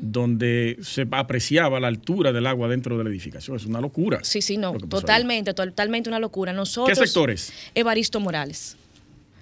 [0.00, 3.56] donde se apreciaba la altura del agua dentro de la edificación.
[3.56, 4.20] Es una locura.
[4.22, 4.88] Sí, sí, no, lo ahí.
[4.88, 6.52] totalmente, totalmente una locura.
[6.52, 7.52] Nosotros, ¿Qué sectores?
[7.74, 8.76] Evaristo Morales.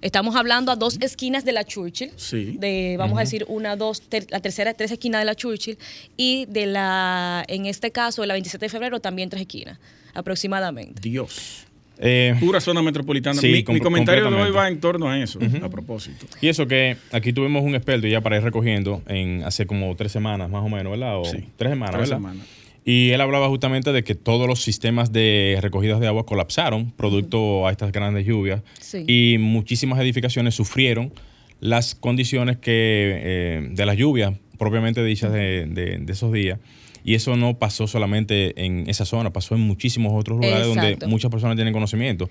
[0.03, 2.11] Estamos hablando a dos esquinas de la Churchill.
[2.17, 2.57] Sí.
[2.59, 5.77] De, vamos a decir, una, dos, ter- la tercera, tres esquinas de la Churchill.
[6.17, 9.79] Y de la, en este caso, de la 27 de febrero, también tres esquinas,
[10.15, 11.01] aproximadamente.
[11.01, 11.67] Dios.
[12.03, 13.39] Eh, Pura zona metropolitana.
[13.41, 16.25] Sí, mi, com- mi comentario de hoy va en torno a eso, a propósito.
[16.41, 20.11] y eso que aquí tuvimos un experto ya para ir recogiendo en hace como tres
[20.11, 21.19] semanas más o menos, ¿verdad?
[21.21, 22.17] O Sí, tres semanas, tres ¿verdad?
[22.17, 22.47] semanas.
[22.91, 27.67] Y él hablaba justamente de que todos los sistemas de recogidas de agua colapsaron producto
[27.69, 29.05] a estas grandes lluvias Sí.
[29.07, 31.13] y muchísimas edificaciones sufrieron
[31.61, 36.59] las condiciones que eh, de las lluvias propiamente dichas de, de- de esos días.
[37.05, 41.31] Y eso no pasó solamente en esa zona, pasó en muchísimos otros lugares donde muchas
[41.31, 42.29] personas tienen conocimiento.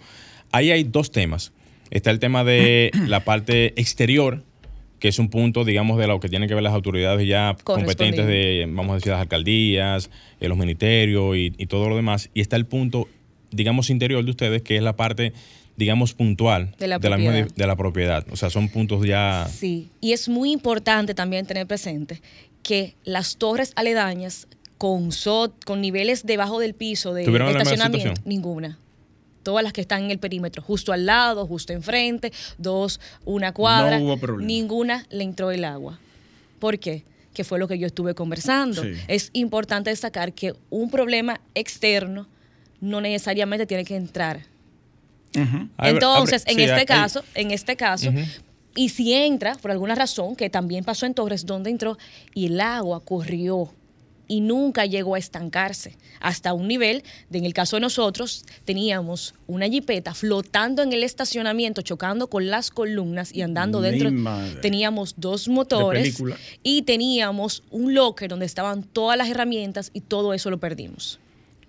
[0.52, 1.54] Ahí hay dos temas.
[1.90, 4.44] Está el tema de la parte exterior,
[5.00, 8.28] que es un punto, digamos, de lo que tienen que ver las autoridades ya competentes
[8.28, 10.10] de, vamos a decir, las alcaldías,
[10.40, 12.30] eh, los ministerios y, y todo lo demás.
[12.34, 13.08] Y está el punto,
[13.52, 15.34] digamos, interior de ustedes, que es la parte,
[15.78, 17.56] digamos, puntual De la misma propiedad.
[17.56, 18.26] de la propiedad.
[18.32, 19.48] O sea, son puntos ya...
[19.52, 22.22] Sí, y es muy importante también tener presente
[22.62, 27.74] que las torres aledañas con SOT, con niveles debajo del piso de ¿Tuvieron la misma
[27.74, 28.80] estacionamiento, ninguna.
[29.50, 33.98] Todas las que están en el perímetro, justo al lado, justo enfrente, dos, una cuadra,
[33.98, 34.46] No hubo problema.
[34.46, 35.98] ninguna le entró el agua.
[36.60, 37.04] ¿Por qué?
[37.34, 38.84] Que fue lo que yo estuve conversando.
[38.84, 38.92] Sí.
[39.08, 42.28] Es importante destacar que un problema externo
[42.80, 44.42] no necesariamente tiene que entrar
[45.36, 45.68] Ujú.
[45.78, 48.12] Abre- entonces, abre- en sí, este hay- caso, en este caso,
[48.76, 51.98] y si entra por alguna razón, que también pasó en Torres, donde entró,
[52.36, 53.74] y el agua corrió
[54.30, 59.34] y nunca llegó a estancarse hasta un nivel de, en el caso de nosotros, teníamos
[59.48, 64.12] una jipeta flotando en el estacionamiento, chocando con las columnas y andando Mi dentro.
[64.12, 64.62] madre.
[64.62, 66.22] Teníamos dos motores
[66.64, 71.20] y teníamos un locker donde estaban todas las herramientas y todo eso lo perdimos.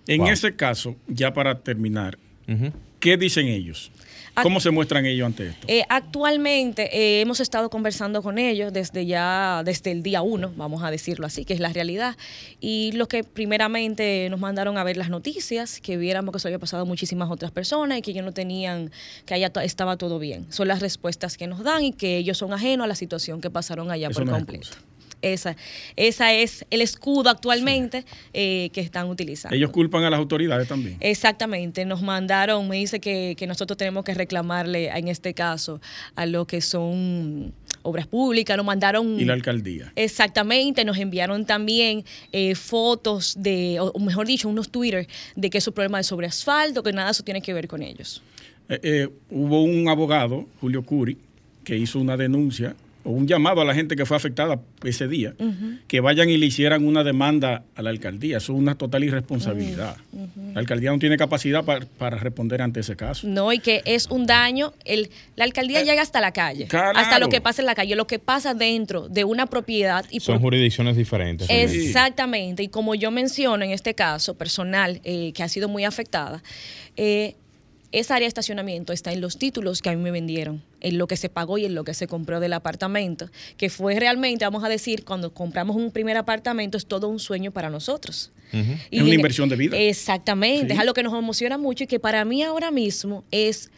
[0.07, 0.29] En Wow.
[0.29, 2.17] ese caso, ya para terminar.
[2.99, 3.91] ¿qué dicen ellos?
[4.41, 5.67] ¿Cómo se muestran ellos ante esto?
[5.67, 10.83] Eh, actualmente eh, hemos estado conversando con ellos desde ya, desde el día uno, vamos
[10.83, 12.15] a decirlo así, que es la realidad.
[12.59, 16.59] Y los que primeramente nos mandaron a ver las noticias, que viéramos que eso había
[16.59, 18.91] pasado a muchísimas otras personas y que ellos no tenían,
[19.25, 20.51] que allá estaba todo bien.
[20.51, 23.49] Son las respuestas que nos dan y que ellos son ajenos a la situación que
[23.49, 24.69] pasaron allá Eso por no completo.
[25.21, 25.55] Esa,
[25.95, 29.55] esa es el escudo actualmente eh, que están utilizando.
[29.55, 30.97] Ellos culpan a las autoridades también.
[30.99, 35.81] Exactamente, nos mandaron, me dice que, que nosotros tenemos que reclamarle en este caso
[36.15, 37.53] a lo que son
[37.83, 39.19] obras públicas, nos mandaron...
[39.19, 39.91] Y la alcaldía.
[39.95, 45.67] Exactamente, nos enviaron también eh, fotos de, o mejor dicho, unos Twitter de que es
[45.67, 48.21] un problema de sobre asfalto, que nada eso tiene que ver con ellos.
[48.69, 51.17] Eh, eh, hubo un abogado, Julio Curi,
[51.63, 55.33] que hizo una denuncia o un llamado a la gente que fue afectada ese día,
[55.87, 58.37] que vayan y le hicieran una demanda a la alcaldía.
[58.37, 59.97] Eso es una total irresponsabilidad.
[60.53, 63.27] La alcaldía no tiene capacidad pa- para responder ante ese caso.
[63.27, 66.97] No, y que es un daño, el, la alcaldía llega hasta la calle, Eh, claro.
[66.97, 70.19] hasta lo que pasa en la calle, lo que pasa dentro de una propiedad y
[70.19, 71.47] Son por- jurisdicciones diferentes.
[71.49, 76.43] Exactamente, y como yo menciono en este caso personal, eh, que ha sido muy afectada,
[76.97, 77.35] eh,
[77.91, 81.07] esa área de estacionamiento está en los títulos que a mí me vendieron, en lo
[81.07, 84.63] que se pagó y en lo que se compró del apartamento, que fue realmente, vamos
[84.63, 88.31] a decir, cuando compramos un primer apartamento es todo un sueño para nosotros.
[88.89, 89.77] Y Es una inversión de vida.
[89.77, 90.73] Exactamente, Sí.
[90.73, 93.71] es algo que nos emociona mucho y que para mí ahora mismo es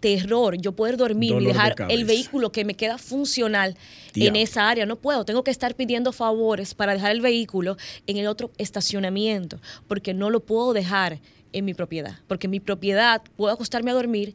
[0.00, 3.76] terror yo poder dormir Dolor y de dejar el vehículo que me queda funcional
[4.14, 4.86] en esa área.
[4.86, 9.60] No puedo, tengo que estar pidiendo favores para dejar el vehículo en el otro estacionamiento,
[9.86, 11.20] porque no lo puedo dejar
[11.52, 14.34] en mi propiedad, porque en mi propiedad puedo acostarme a dormir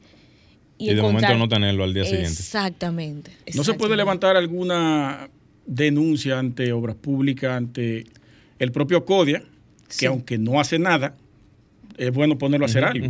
[0.78, 2.30] y, Y de momento no tenerlo al día siguiente.
[2.32, 3.32] Exactamente.
[3.54, 5.30] ¿No se puede levantar alguna
[5.65, 8.06] denuncia ante obras públicas, ante
[8.60, 9.39] el propio CODIA,
[9.88, 10.06] que Sí.
[10.08, 11.15] aunque no hace nada,
[11.97, 13.08] es bueno ponerlo a hacer algo.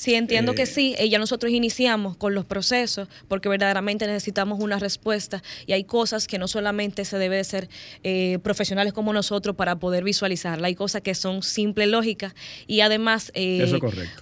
[0.00, 0.94] Sí, entiendo Eh, que sí.
[0.98, 6.26] Eh, ya nosotros iniciamos con los procesos porque verdaderamente necesitamos una respuesta y hay cosas
[6.26, 7.68] que no solamente se debe de ser
[8.02, 10.68] eh, profesionales como nosotros para poder visualizarla.
[10.68, 12.34] Hay cosas que son simple lógica
[12.66, 13.78] y además eh, Eso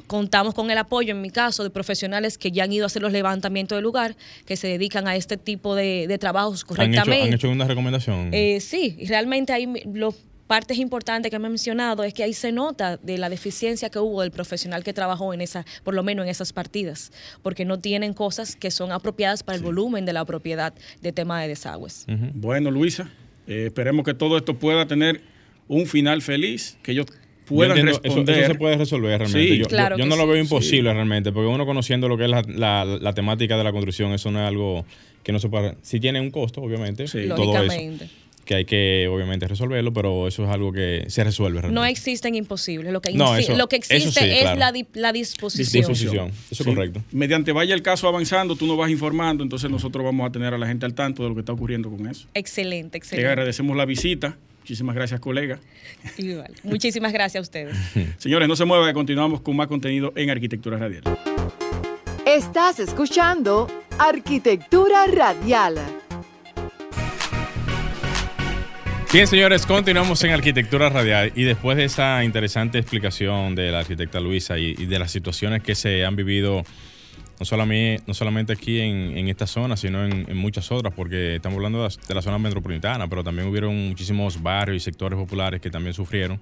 [0.09, 3.03] contamos con el apoyo, en mi caso, de profesionales que ya han ido a hacer
[3.03, 6.67] los levantamientos del lugar, que se dedican a este tipo de, de trabajos ¿Han hecho,
[6.67, 7.29] correctamente.
[7.29, 8.31] han hecho una recomendación?
[8.35, 10.14] Eh, sí, y realmente hay las
[10.48, 14.00] partes importantes que me he mencionado es que ahí se nota de la deficiencia que
[14.00, 17.78] hubo del profesional que trabajó en esa, por lo menos en esas partidas, porque no
[17.78, 22.06] tienen cosas que son apropiadas para el volumen de la propiedad de tema de desagües.
[22.34, 23.08] Bueno, Luisa,
[23.46, 25.20] eh, esperemos que todo esto pueda tener
[25.68, 28.38] un final feliz, que ellos Yo puedan entiendo, eso- responder.
[28.38, 29.48] Eso, se puede resolver realmente.
[29.48, 29.58] Sí.
[29.58, 32.30] yo, yo- Claro yo no lo veo imposible realmente, porque uno conociendo lo que es
[32.30, 34.87] la, la- la temática de la construcción, eso no es algo
[35.22, 35.76] que no se puede.
[35.82, 37.28] Si tiene un costo, obviamente, Sí.
[37.28, 38.04] todo eso.
[38.48, 41.78] Que hay que obviamente resolverlo, pero eso es algo que se resuelve realmente.
[41.78, 42.90] No existen imposibles.
[42.94, 44.58] Lo que, No, eso- lo que existe sí, es claro.
[44.58, 45.80] la, di- la disposición.
[45.82, 46.28] Disposición.
[46.28, 46.64] Eso es Sí.
[46.64, 47.02] correcto.
[47.12, 50.56] Mediante vaya el caso avanzando, tú nos vas informando, entonces nosotros vamos a tener a
[50.58, 52.26] la gente al tanto de lo que está ocurriendo con eso.
[52.32, 53.28] Excelente, Te excelente.
[53.28, 54.38] agradecemos la visita.
[54.61, 55.58] Muchísimas gracias, colega.
[56.16, 56.54] Igual.
[56.62, 57.76] Muchísimas gracias a ustedes.
[58.16, 61.02] Señores, no se muevan, continuamos con más contenido en Arquitectura Radial.
[62.24, 63.66] Estás escuchando
[63.98, 65.76] Arquitectura Radial.
[69.11, 74.21] Bien, señores, continuamos en Arquitectura Radial y después de esa interesante explicación de la arquitecta
[74.21, 76.62] Luisa y, de las situaciones que se han vivido,
[77.40, 81.57] no solamente, no solamente aquí en, en esta zona, sino en, muchas otras, porque estamos
[81.57, 85.62] hablando de la, de la zona metropolitana, pero también hubieron muchísimos barrios y sectores populares
[85.62, 86.38] que también sufrieron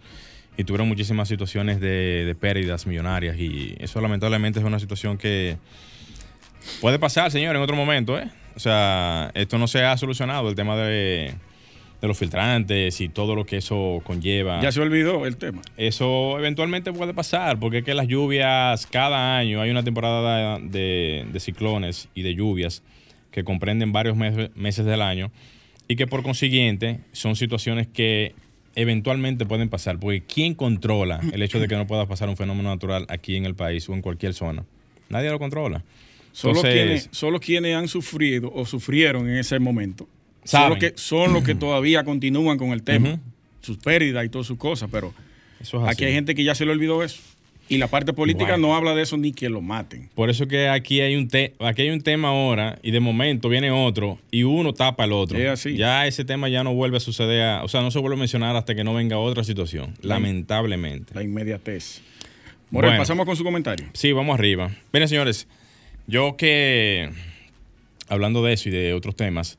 [0.57, 5.57] y tuvieron muchísimas situaciones de, de pérdidas millonarias y eso lamentablemente es una situación que
[6.81, 8.29] puede pasar, señor, en otro momento, ¿eh?
[8.57, 11.35] O sea, esto no se ha solucionado, el tema de,
[12.01, 14.61] de los filtrantes y todo lo que eso conlleva.
[14.61, 15.63] Ya se olvidó el tema.
[15.77, 21.27] Eso eventualmente puede pasar, porque es que las lluvias, cada año hay una temporada de,
[21.31, 22.83] de ciclones y de lluvias
[23.31, 25.31] que comprenden varios meses, meses del año
[25.89, 28.35] y que por consiguiente son situaciones que
[28.75, 32.69] eventualmente pueden pasar, porque ¿quién controla el hecho de que no pueda pasar un fenómeno
[32.69, 34.65] natural aquí en el país o en cualquier zona?
[35.09, 35.85] Nadie lo controla.
[36.33, 40.07] Solo, quienes, solo quienes han sufrido o sufrieron en ese momento
[40.47, 40.69] Saben.
[40.69, 43.19] son los, que, son los que todavía continúan con el tema.
[43.61, 45.13] Sus pérdidas y todas sus cosas, pero
[45.61, 45.93] Eso es así.
[45.93, 47.21] aquí hay gente que ya se le olvidó eso.
[47.69, 48.69] Y la parte política Bueno.
[48.69, 50.09] no habla de eso ni que lo maten.
[50.15, 53.49] Por eso que aquí hay un te- aquí hay un tema ahora y de momento
[53.49, 55.37] viene otro y uno tapa al otro.
[55.37, 55.77] Es así.
[55.77, 58.19] Ya ese tema ya no vuelve a suceder, a- o sea, no se vuelve a
[58.21, 61.13] mencionar hasta que no venga otra situación, lamentablemente.
[61.13, 62.03] La inmediatez.
[62.71, 63.03] Morel, Bueno.
[63.03, 63.87] pasamos con su comentario.
[63.95, 64.71] Sí, vamos arriba.
[64.93, 65.49] Miren, señores,
[66.07, 67.11] yo que
[68.09, 69.59] hablando de eso y de otros temas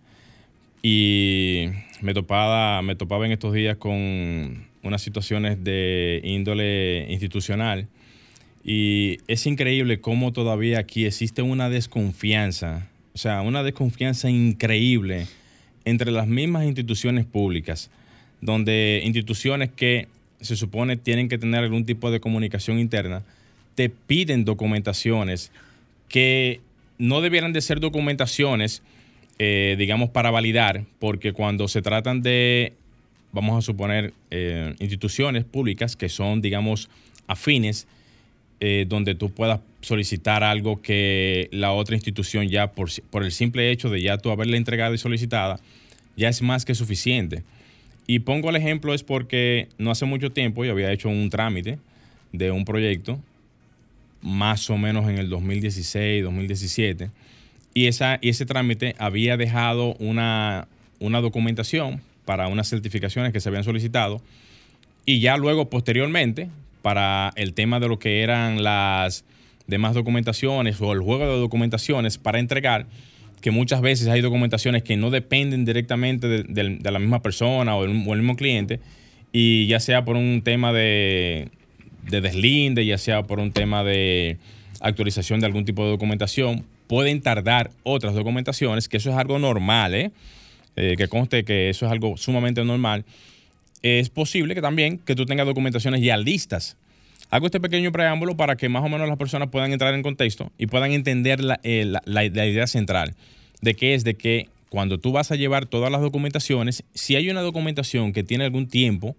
[0.90, 1.68] y
[2.00, 7.90] me topaba me topaba en estos días con unas situaciones de índole institucional.
[8.64, 15.28] Y es increíble cómo todavía aquí existe una desconfianza, o sea, una desconfianza increíble
[15.84, 17.90] entre las mismas instituciones públicas,
[18.40, 20.08] donde instituciones que
[20.40, 23.24] se supone tienen que tener algún tipo de comunicación interna,
[23.76, 25.52] te piden documentaciones
[26.08, 26.62] que
[26.98, 28.84] no debieran de ser documentaciones,
[29.40, 32.74] eh, digamos, para validar, porque cuando se tratan de,
[33.32, 36.90] vamos a suponer, eh, instituciones públicas que son, digamos,
[37.28, 37.88] afines,
[38.60, 43.70] eh, donde tú puedas solicitar algo que la otra institución ya por, por el simple
[43.70, 45.60] hecho de ya tú haberla entregado y solicitada,
[46.16, 47.44] ya es más que suficiente.
[48.08, 51.78] Y pongo el ejemplo es porque no hace mucho tiempo yo había hecho un trámite
[52.32, 53.20] de un proyecto,
[54.22, 57.12] más o menos en el 2016, 2017,
[57.78, 60.68] y, esa, y ese trámite había dejado una,
[61.00, 64.20] una documentación para unas certificaciones que se habían solicitado,
[65.06, 66.50] y ya luego, posteriormente,
[66.82, 69.26] para el tema de lo que eran las
[69.68, 72.88] demás documentaciones o el juego de documentaciones para entregar,
[73.42, 77.92] que muchas veces hay documentaciones que no dependen directamente de, la misma persona o el,
[78.08, 78.80] o el mismo cliente,
[79.32, 81.50] y ya sea por un tema de,
[82.10, 84.40] de deslinde, ya sea por un tema de
[84.80, 89.94] actualización de algún tipo de documentación, pueden tardar otras documentaciones, que eso es algo normal,
[89.94, 90.12] ¿eh?
[90.76, 93.04] Eh, que conste que eso es algo sumamente normal
[93.82, 96.78] es posible que también que tú tengas documentaciones ya listas.
[97.30, 100.52] Hago este pequeño preámbulo para que más o menos las personas puedan entrar en contexto
[100.58, 103.16] y puedan entender la, eh, la- idea central
[103.62, 107.30] de que es de que cuando tú vas a llevar todas las documentaciones, si hay
[107.30, 109.16] una documentación que tiene algún tiempo,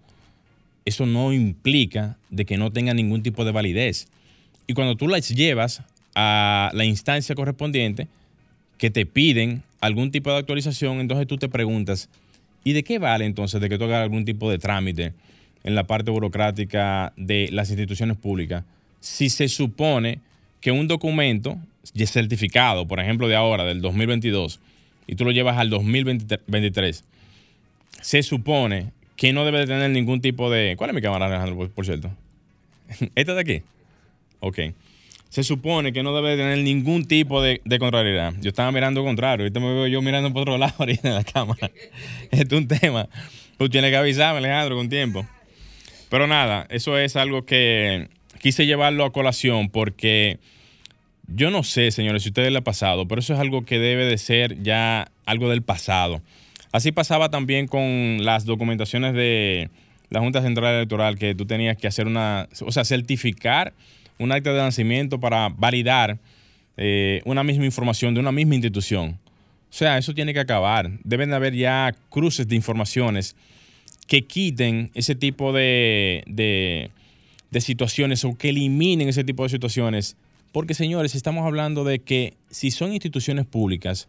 [0.85, 4.07] eso no implica de que no tenga ningún tipo de validez.
[4.67, 5.83] Y cuando tú las llevas
[6.21, 8.09] a la instancia correspondiente,
[8.77, 12.09] que te piden algún tipo de actualización, entonces tú te preguntas,
[12.61, 15.13] ¿Y de qué vale entonces de que tú hagas algún tipo de trámite
[15.63, 18.65] en la parte burocrática de las instituciones públicas
[18.99, 20.19] si se supone
[20.61, 21.57] que un documento
[22.05, 24.59] certificado, por ejemplo, de ahora, del 2022,
[25.07, 27.03] y tú lo llevas al 2023,
[28.01, 30.75] se supone que no debe de tener ningún tipo de...
[30.77, 32.11] ¿Cuál es mi cámara, Alejandro, por, cierto?
[33.15, 33.61] ¿Esta de aquí?
[34.41, 34.59] Ok.
[35.29, 38.33] Se supone que no debe de tener ningún tipo de, contrariedad.
[38.41, 41.23] Yo estaba mirando contrario, ahorita me veo yo mirando por otro lado ahorita en la
[41.23, 41.71] cámara.
[42.31, 43.07] Este es un tema.
[43.57, 45.25] Tú tienes que avisarme, Alejandro, con tiempo.
[46.09, 50.39] Pero nada, eso es algo que quise llevarlo a colación porque
[51.27, 53.77] yo no sé, señores, si a ustedes le ha pasado, pero eso es algo que
[53.77, 56.21] debe de ser ya algo del pasado.
[56.71, 59.69] Así pasaba también con las documentaciones de
[60.09, 63.73] la Junta Central Electoral, que tú tenías que hacer una, o sea, certificar
[64.19, 66.19] un acta de nacimiento para validar
[66.77, 69.19] eh, una misma información de una misma institución.
[69.69, 70.91] O sea, eso tiene que acabar.
[71.03, 73.35] Deben de haber ya cruces de informaciones
[74.07, 76.23] que quiten ese tipo de,
[77.51, 80.17] de situaciones o que eliminen ese tipo de situaciones.
[80.51, 84.07] Porque, señores, estamos hablando de que si son instituciones públicas,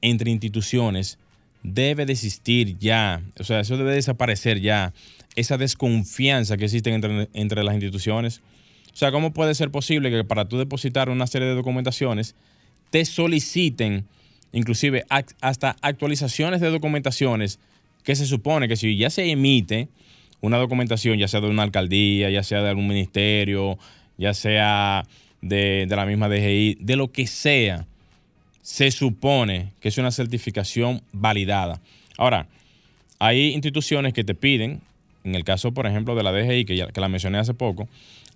[0.00, 1.18] entre instituciones,
[1.62, 4.92] debe de existir ya, o sea, eso debe desaparecer ya,
[5.34, 8.42] esa desconfianza que existe entre, entre las instituciones.
[8.92, 12.34] O sea, ¿cómo puede ser posible que para tú depositar una serie de documentaciones
[12.90, 14.06] te soliciten
[14.52, 15.04] inclusive
[15.40, 17.58] hasta actualizaciones de documentaciones
[18.02, 19.88] que se supone que si ya se emite,
[20.40, 23.78] una documentación, ya sea de una alcaldía, ya sea de algún ministerio,
[24.16, 25.04] ya sea
[25.42, 27.86] de, la misma DGI, de lo que sea,
[28.62, 31.80] se supone que es una certificación validada.
[32.16, 32.46] Ahora,
[33.18, 34.80] hay instituciones que te piden,
[35.24, 37.88] en el caso, por ejemplo, de la DGI, que, ya, que la mencioné hace poco,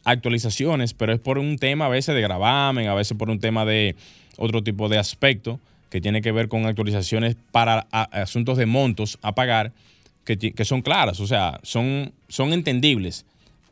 [0.04, 3.64] actualizaciones, pero es por un tema a veces de gravamen, a veces por un tema
[3.64, 3.96] de
[4.36, 5.60] otro tipo de aspecto
[5.90, 9.72] que tiene que ver con actualizaciones para asuntos de montos a pagar
[10.24, 13.24] que, son claras, o sea, son, son entendibles.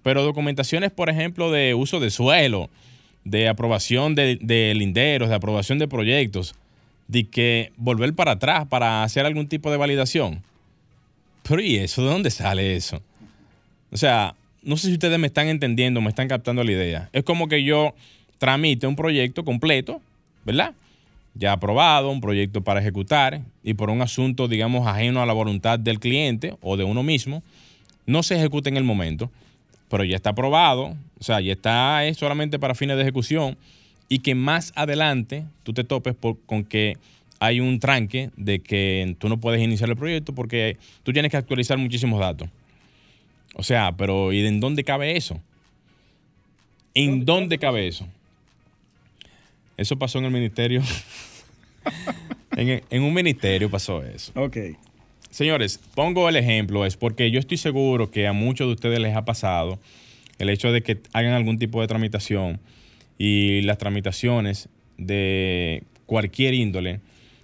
[0.02, 2.68] Pero documentaciones, por ejemplo, de uso de suelo,
[3.24, 6.54] de aprobación de, linderos, de aprobación de proyectos,
[7.08, 10.42] de que volver para atrás para hacer algún tipo de validación.
[11.42, 12.02] Pero ¿y eso?
[12.02, 13.02] ¿De dónde sale eso?
[13.90, 17.08] O sea, no sé si ustedes me están entendiendo, me están captando la idea.
[17.12, 17.94] Es como que yo
[18.38, 20.00] tramite un proyecto completo,
[20.44, 20.74] ¿verdad?
[21.34, 25.78] ya aprobado, un proyecto para ejecutar y por un asunto, digamos, ajeno a la voluntad
[25.78, 27.42] del cliente o de uno mismo,
[28.06, 29.30] no se ejecuta en el momento,
[29.88, 33.56] pero ya está aprobado, o sea, ya está es solamente para fines de ejecución
[34.08, 36.96] y que más adelante tú te topes con que
[37.38, 41.36] hay un tranque de que tú no puedes iniciar el proyecto porque tú tienes que
[41.36, 42.48] actualizar muchísimos datos.
[43.54, 45.40] O sea, pero ¿y en dónde cabe eso?
[46.94, 48.06] ¿En dónde cabe eso?
[49.76, 50.82] Eso pasó en el ministerio.
[52.56, 54.32] en, un ministerio pasó eso.
[54.34, 54.56] Ok.
[55.30, 59.16] Señores, pongo el ejemplo, es porque yo estoy seguro que a muchos de ustedes les
[59.16, 59.78] ha pasado
[60.38, 62.60] el hecho de que hagan algún tipo de tramitación
[63.16, 67.00] y las tramitaciones de cualquier índole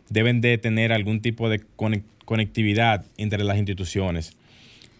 [0.08, 1.62] deben de tener algún tipo de
[2.24, 4.36] conectividad entre las instituciones.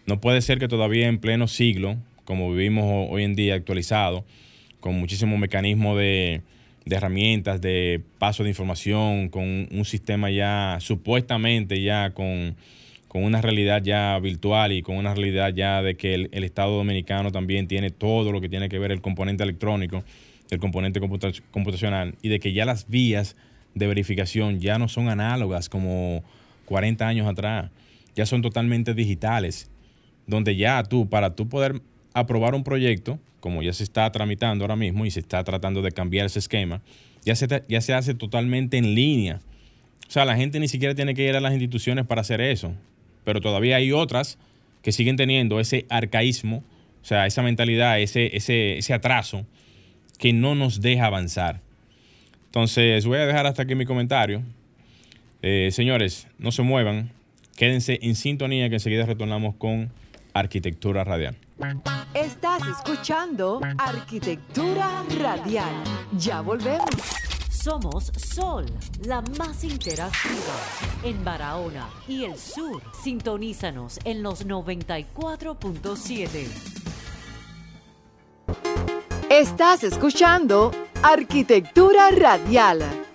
[0.07, 4.23] No puede ser que todavía en pleno siglo, como vivimos hoy en día actualizado,
[4.79, 6.43] con muchísimos mecanismos de,
[6.85, 12.55] herramientas, de paso de información, con un sistema ya supuestamente ya con,
[13.13, 17.67] una realidad ya virtual y con una realidad ya de que el, Estado dominicano también
[17.67, 20.05] tiene todo lo que tiene que ver el componente electrónico,
[20.49, 21.01] el componente
[21.51, 23.35] computacional, y de que ya las vías
[23.75, 26.23] de verificación ya no son análogas como
[26.65, 27.71] 40 años atrás,
[28.15, 29.69] ya son totalmente digitales,
[30.27, 31.81] donde ya tú, para tú poder
[32.13, 35.91] aprobar un proyecto, como ya se está tramitando ahora mismo y se está tratando de
[35.91, 36.81] cambiar ese esquema,
[37.23, 39.39] ya se, ya se hace totalmente en línea.
[40.07, 42.73] O sea, la gente ni siquiera tiene que ir a las instituciones para hacer eso.
[43.23, 44.37] Pero todavía hay otras
[44.81, 46.63] que siguen teniendo ese arcaísmo,
[47.01, 49.45] o sea, esa mentalidad, ese, ese, ese atraso
[50.17, 51.61] que no nos deja avanzar.
[52.45, 54.43] Entonces, voy a dejar hasta aquí mi comentario.
[55.41, 57.11] Eh, señores, no se muevan,
[57.55, 59.91] quédense en sintonía que enseguida retornamos con
[60.37, 61.35] Arquitectura Radial.
[62.13, 65.83] Estás escuchando Arquitectura Radial.
[66.17, 66.87] Ya volvemos.
[67.49, 68.67] Somos Sol,
[69.05, 70.53] la más interactiva
[71.03, 72.83] en Barahona y el sur.
[73.01, 76.45] Sintonízanos en los 94.7.
[79.29, 80.71] Estás escuchando
[81.01, 83.06] Arquitectura Radial.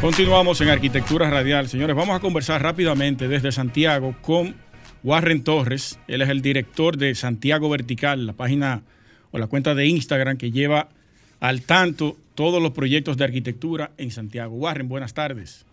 [0.00, 1.66] Continuamos en Arquitectura Radial.
[1.68, 4.54] Señores, vamos a conversar rápidamente desde Santiago con
[5.02, 5.98] Warren Torres.
[6.06, 8.82] Él es el director de Santiago Vertical, la página
[9.32, 10.88] o la cuenta de Instagram que lleva
[11.40, 14.54] al tanto todos los proyectos de arquitectura en Santiago.
[14.56, 15.64] Warren, buenas tardes.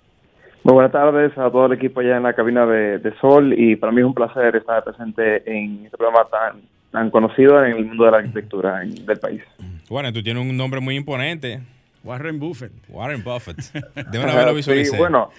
[0.63, 3.75] Muy buenas tardes a todo el equipo allá en la cabina de, de Sol y
[3.75, 6.61] para mí es un placer estar presente en este programa tan,
[6.91, 9.41] tan conocido en el mundo de la arquitectura en- del país.
[9.89, 11.59] Bueno, tú tienes un nombre muy imponente.
[12.03, 12.71] Warren Buffett.
[12.89, 13.57] Warren Buffett.
[14.11, 15.29] De una vez lo Sí, bueno,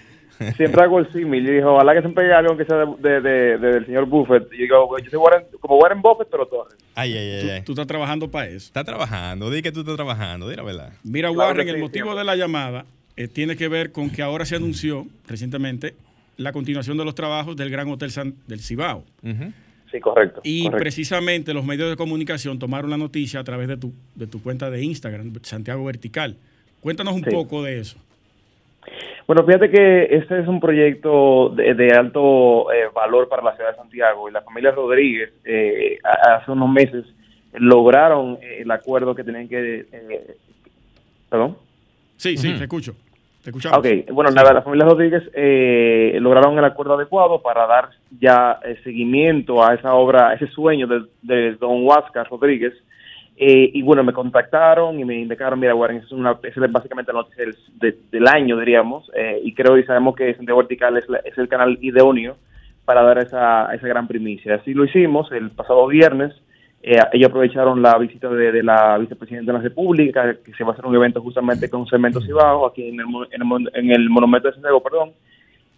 [0.56, 1.44] siempre hago el símil.
[1.46, 4.06] Yo digo, ojalá que siempre haya algo que sea de, de- de- de- del señor
[4.06, 4.44] Buffett.
[4.52, 6.76] Y yo digo, yo soy Warren, como Warren Buffett, pero Torres.
[6.94, 8.66] Ay, ay, ay, Tú, estás trabajando para eso.
[8.66, 10.92] Está trabajando, di que tú estás trabajando, di la verdad.
[11.02, 12.18] Mira, Claro Warren, el motivo siempre.
[12.20, 12.84] de la llamada
[13.16, 15.94] eh, tiene que ver con que ahora se anunció recientemente
[16.36, 19.04] la continuación de los trabajos del Gran Hotel San- del Cibao.
[19.92, 20.40] Sí, correcto.
[20.42, 20.78] Y correcto.
[20.82, 24.68] precisamente los medios de comunicación tomaron la noticia a través de tu, de tu cuenta
[24.68, 26.36] de Instagram, Santiago Vertical.
[26.84, 27.30] Cuéntanos un Sí.
[27.30, 27.96] poco de eso.
[29.26, 33.70] Bueno, fíjate que este es un proyecto de, de alto eh, valor para la ciudad
[33.70, 37.06] de Santiago y la familia Rodríguez eh, hace unos meses
[37.54, 39.86] lograron eh, el acuerdo que tenían que...
[39.90, 40.36] eh,
[41.30, 41.56] ¿Perdón?
[42.18, 42.58] Sí, sí, Ujú.
[42.58, 42.94] te escucho.
[43.42, 43.78] Te escuchamos.
[43.78, 47.88] Ok, bueno, nada, la familia Rodríguez eh, lograron el acuerdo adecuado para dar
[48.20, 52.74] ya eh, seguimiento a esa obra, a ese sueño de, de don Huáscar Rodríguez.
[53.36, 57.44] Eh, y bueno, me contactaron y me indicaron, mira, Warren, esa es, básicamente la noticia
[57.44, 61.18] del, de- del año, diríamos, eh, y creo y sabemos que Santiago Vertical es, la-
[61.18, 62.36] es el canal idóneo
[62.84, 64.54] para dar esa, esa gran primicia.
[64.56, 66.32] Así lo hicimos el pasado viernes.
[66.82, 70.70] Eh, ellos aprovecharon la visita de, de la vicepresidenta de la República, que se va
[70.70, 74.10] a hacer un evento justamente con Cemento Cibao, aquí en el, en el, en el
[74.10, 75.10] Monumento de Santiago, perdón,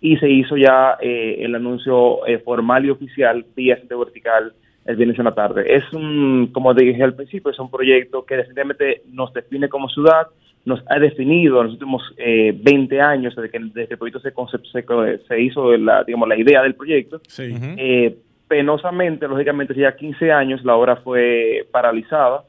[0.01, 4.53] y se hizo ya eh, el anuncio eh, formal y oficial vía Santiago Vertical
[4.87, 5.65] el viernes en la tarde.
[5.75, 10.27] Es un, como dije al principio, es un proyecto que definitivamente nos define como ciudad,
[10.65, 14.21] nos ha definido en los últimos eh, 20 años desde que, desde que el proyecto
[14.21, 17.21] se, concep- se, se hizo la, digamos, la idea del proyecto.
[17.29, 17.55] Sí.
[17.77, 18.17] Eh,
[18.49, 22.45] penosamente, lógicamente, hace ya 15 años la obra fue paralizada,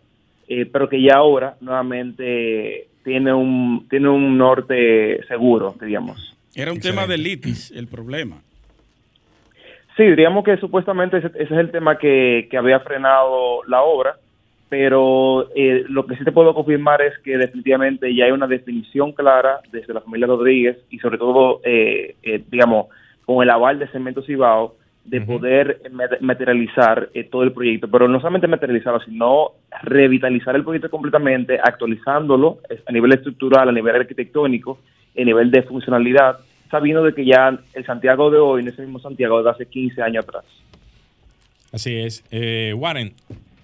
[0.48, 6.36] eh, pero que ya ahora nuevamente tiene un, tiene un norte seguro, digamos.
[6.56, 7.02] Era un Excelente.
[7.02, 8.42] tema de litis el problema.
[9.98, 14.16] Sí, diríamos que supuestamente ese, ese es el tema que, que había frenado la obra,
[14.70, 19.12] pero eh, lo que sí te puedo confirmar es que definitivamente ya hay una definición
[19.14, 22.88] clara desde la familia Rodríguez y sobre todo, eh, eh, digamos,
[23.26, 28.08] con el aval de Cemento Cibao, de poder ma- materializar eh, todo el proyecto, pero
[28.10, 29.52] no solamente materializarlo, sino
[29.84, 34.80] revitalizar el proyecto completamente, actualizándolo a nivel estructural, a nivel arquitectónico,
[35.18, 36.38] a nivel de funcionalidad,
[36.70, 40.02] sabiendo de que ya el Santiago de hoy no es mismo Santiago de hace 15
[40.02, 40.44] años atrás.
[41.72, 42.24] Así es.
[42.32, 43.14] Eh, Warren,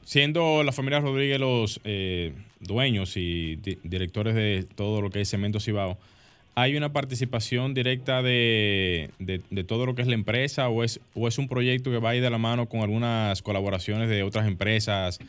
[0.04, 5.30] siendo la familia Rodríguez los eh, dueños y di- directores de todo lo que es
[5.30, 5.98] Cemento Cibao,
[6.56, 11.00] ¿hay una participación directa de, de- de todo lo que es la empresa o es,
[11.16, 14.24] o es un proyecto que va a ir de la mano con algunas colaboraciones de
[14.24, 15.20] otras empresas?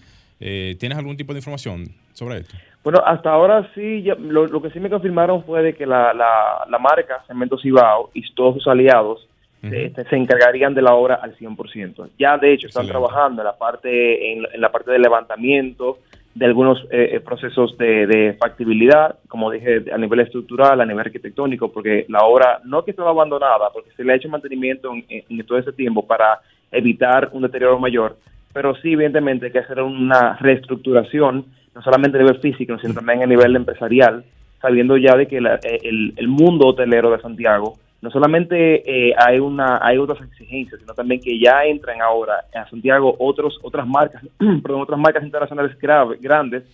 [0.41, 2.57] Eh, ¿Tienes algún tipo de información sobre esto?
[2.85, 6.13] Bueno, hasta ahora sí, ya- lo, lo que sí me confirmaron fue de que la,
[6.13, 9.27] la, la marca Cemento Cibao y todos sus aliados
[9.63, 9.75] Ujú.
[9.75, 12.11] este, se encargarían de la obra al 100%.
[12.19, 12.93] Ya de hecho están Excelente.
[13.09, 15.99] trabajando en la parte en, en la parte de levantamiento
[16.35, 21.07] de algunos eh, eh, procesos de, de factibilidad, como dije, a nivel estructural, a nivel
[21.07, 25.05] arquitectónico, porque la obra no que estaba abandonada, porque se le ha hecho mantenimiento en,
[25.09, 26.41] en- en todo ese tiempo para
[26.73, 28.17] evitar un deterioro mayor,
[28.53, 33.23] pero sí, evidentemente, hay que hacer una reestructuración, no solamente a nivel físico, sino también
[33.23, 34.25] a nivel empresarial,
[34.61, 39.15] sabiendo ya de que la- eh, el, el mundo hotelero de Santiago no solamente eh,
[39.17, 43.87] hay una hay otras exigencias, sino también que ya entran ahora a Santiago otros otras
[43.87, 46.65] marcas, perdón, otras marcas internacionales grave- grandes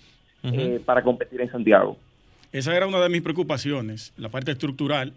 [0.43, 1.97] eh, para competir en Santiago.
[2.51, 5.13] Esa era una de mis preocupaciones, la parte estructural,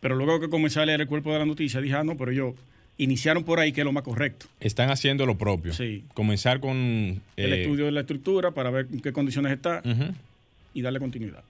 [0.00, 2.32] pero luego que comencé a leer el cuerpo de la noticia, dije, ah, no, pero
[2.32, 2.54] yo,
[2.98, 4.46] iniciaron por ahí, que es lo más correcto.
[4.60, 5.72] Están haciendo lo propio.
[5.72, 6.04] Sí.
[6.14, 6.76] Comenzar con...
[7.36, 10.12] El eh, estudio de la estructura para ver en qué condiciones está ujú.
[10.74, 11.42] y darle continuidad.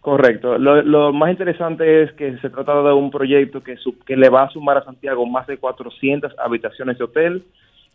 [0.00, 0.58] Correcto.
[0.58, 4.28] Lo, lo más interesante es que se trata de un proyecto que, su- que le
[4.28, 7.42] va a sumar a Santiago más de 400 habitaciones de hotel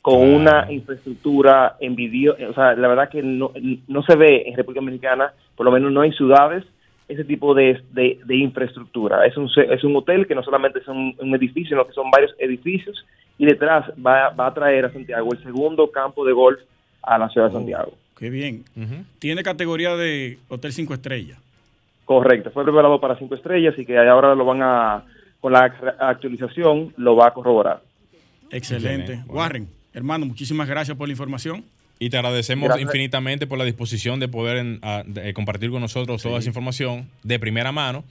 [0.01, 3.51] con una infraestructura envidio, o sea, la verdad que no,
[3.87, 6.63] no se ve en República Dominicana, por lo menos no en ciudades,
[7.11, 9.25] ese tipo de, de- de infraestructura.
[9.25, 12.09] Es un, es un hotel que no solamente es un, un edificio, sino que son
[12.11, 13.05] varios edificios
[13.37, 16.59] y detrás va, va a traer a Santiago el segundo campo de golf
[17.03, 17.93] a la ciudad de Santiago.
[18.17, 18.63] Qué bien.
[19.19, 21.39] Tiene categoría de Hotel 5 Estrellas.
[22.05, 25.03] Correcto, fue preparado para cinco estrellas y que ahora lo van a,
[25.39, 27.81] con la actualización, lo va a corroborar.
[28.51, 28.57] Excelente.
[29.13, 29.13] Excelente.
[29.27, 29.33] Bueno.
[29.39, 31.63] Warren, hermano, muchísimas gracias por la información.
[32.03, 32.87] Y te agradecemos Gracias.
[32.89, 36.49] infinitamente por la disposición de poder en- a- de- eh, compartir con nosotros toda esa
[36.49, 38.03] información de primera mano,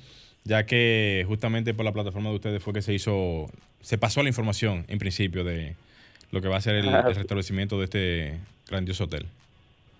[0.45, 3.47] ya que justamente por la plataforma de ustedes fue que se hizo,
[3.81, 5.75] se pasó la información en principio de
[6.31, 8.35] lo que va a ser el, el restablecimiento de este
[8.69, 9.27] grandioso hotel.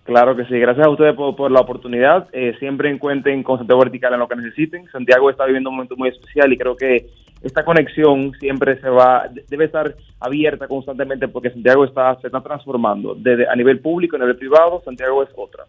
[0.05, 2.29] Claro que sí, gracias a ustedes por, por la oportunidad.
[2.31, 4.89] Eh, siempre encuentren con Santiago Vertical en lo que necesiten.
[4.89, 7.07] Santiago está viviendo un momento muy especial y creo que
[7.41, 13.15] esta conexión siempre se va, debe estar abierta constantemente porque Santiago está, se está transformando.
[13.15, 15.65] Desde a nivel público, a nivel privado, Santiago es otra.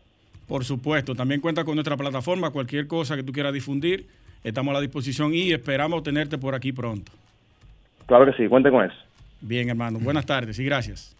[0.46, 4.06] Por supuesto, también cuenta con nuestra plataforma, cualquier cosa que tú quieras difundir,
[4.44, 7.10] estamos a la disposición y esperamos tenerte por aquí pronto.
[8.06, 8.96] Claro que sí, cuente con eso.
[9.40, 11.16] Bien, hermano, buenas tardes y gracias.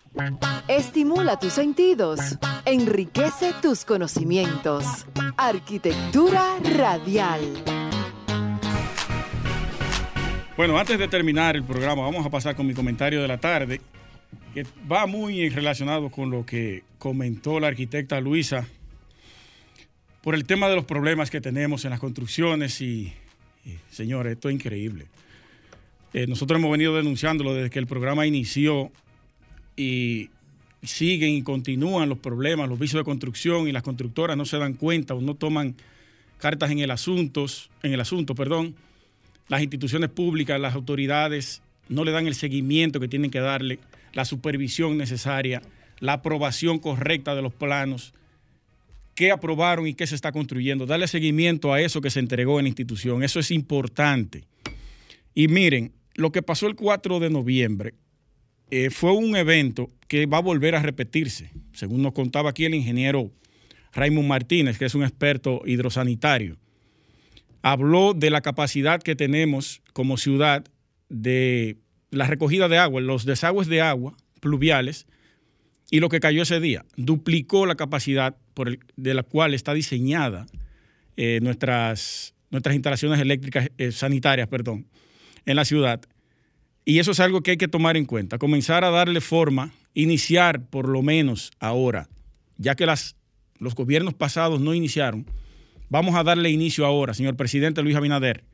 [0.68, 5.07] Estimula tus sentidos, enriquece tus conocimientos.
[5.38, 7.40] Arquitectura radial.
[10.55, 13.80] Bueno, antes de terminar el programa, vamos a pasar con mi comentario de la tarde,
[14.53, 18.68] que va muy relacionado con lo que comentó la arquitecta Luisa
[20.20, 23.14] por el tema de los problemas que tenemos en las construcciones y,
[23.90, 25.07] señores, esto es increíble.
[26.12, 28.92] Eh, nosotros hemos venido denunciándolo desde que el programa inició
[29.74, 30.28] y
[30.82, 34.74] siguen y continúan los problemas, los vicios de construcción y las constructoras no se dan
[34.74, 35.76] cuenta o no toman
[36.36, 37.46] cartas en el asunto,
[37.82, 38.74] en el asunto, perdón.
[39.53, 43.80] Las instituciones públicas, las autoridades no le dan el seguimiento que tienen que darle,
[44.14, 45.61] la supervisión necesaria,
[45.98, 48.14] la aprobación correcta de los planos,
[49.14, 52.64] qué aprobaron y qué se está construyendo, darle seguimiento a eso que se entregó en
[52.64, 53.22] la institución.
[53.22, 54.44] Eso es importante.
[55.34, 57.92] Y miren, lo que pasó el 4 de noviembre
[58.70, 62.74] eh, fue un evento que va a volver a repetirse, según nos contaba aquí el
[62.74, 63.30] ingeniero
[63.92, 66.57] Raymond Martínez, que es un experto hidrosanitario.
[67.62, 70.64] Habló de la capacidad que tenemos como ciudad
[71.08, 71.78] de
[72.10, 75.06] la recogida de agua, los desagües de agua pluviales,
[75.92, 76.84] y lo que cayó ese día.
[76.96, 80.46] Duplicó la capacidad por de la cual está diseñada
[81.18, 84.86] eh, nuestras, nuestras instalaciones eléctricas eh, sanitarias, perdón,
[85.44, 86.00] en la ciudad.
[86.86, 90.64] Y eso es algo que hay que tomar en cuenta, comenzar a darle forma, iniciar
[90.64, 92.08] por lo menos ahora,
[92.56, 93.16] ya que las,
[93.58, 95.26] los gobiernos pasados no iniciaron,
[95.93, 98.45] vamos a darle inicio ahora, señor presidente Luis Abinader.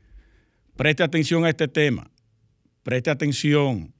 [0.75, 2.11] Preste atención a este tema,
[2.83, 3.93] preste atención,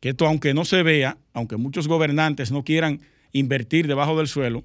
[0.00, 3.02] que esto aunque no se vea, aunque muchos gobernantes no quieran
[3.32, 4.64] invertir debajo del suelo,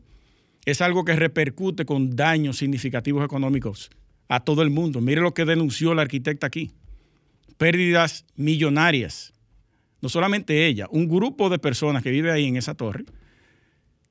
[0.63, 3.89] es algo que repercute con daños significativos económicos
[4.29, 5.01] a todo el mundo.
[5.01, 6.71] Mire lo que denunció la arquitecta aquí
[7.57, 9.33] pérdidas millonarias.
[9.99, 13.03] No solamente ella, un grupo de personas que vive ahí en esa torre,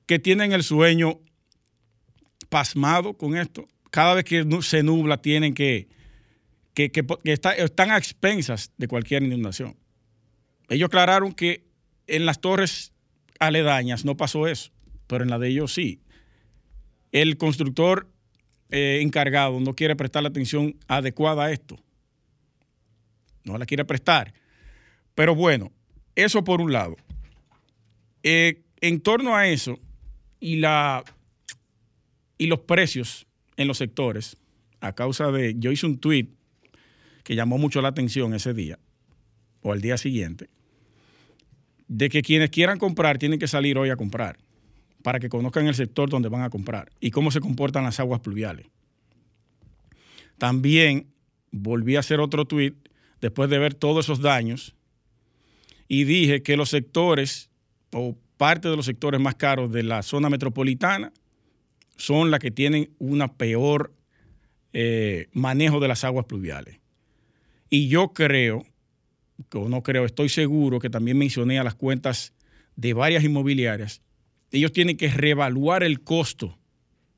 [0.05, 1.19] que tienen el sueño
[2.51, 3.67] pasmado con esto.
[3.97, 5.89] Cada vez que se nubla tienen que,
[6.75, 9.75] que, que, que está, están a expensas de cualquier inundación.
[10.69, 11.65] Ellos aclararon que
[12.07, 12.93] en las torres
[13.39, 14.71] aledañas no pasó eso,
[15.07, 16.03] pero en la de ellos sí.
[17.11, 18.07] El constructor
[18.71, 21.79] eh, encargado no quiere prestar la atención adecuada a esto
[23.47, 24.35] no la quiere prestar.
[25.15, 25.73] Pero bueno,
[26.15, 26.97] eso por un lado.
[28.23, 29.79] Eh, en torno a eso
[30.41, 31.05] y, la,
[32.37, 33.26] y los precios
[33.57, 34.37] en los sectores,
[34.81, 36.29] a causa de, yo hice un tweet
[37.25, 38.79] que llamó mucho la atención ese día
[39.63, 40.49] o al día siguiente,
[41.89, 44.39] de que quienes quieran comprar tienen que salir hoy a comprar
[45.03, 48.21] para que conozcan el sector donde van a comprar y cómo se comportan las aguas
[48.21, 48.67] pluviales.
[50.39, 51.07] También
[51.51, 52.75] volví a hacer otro tweet
[53.21, 54.75] después de ver todos esos daños
[55.89, 57.51] y dije que los sectores
[57.93, 61.13] o parte de los sectores más caros de la zona metropolitana
[61.97, 63.95] son las que tienen una peor
[64.73, 66.79] eh, manejo de las aguas pluviales.
[67.71, 68.65] Y yo creo,
[69.53, 72.33] o no creo, estoy seguro que también mencioné a las cuentas
[72.77, 74.03] de varias inmobiliarias,
[74.53, 76.59] ellos tienen que reevaluar el costo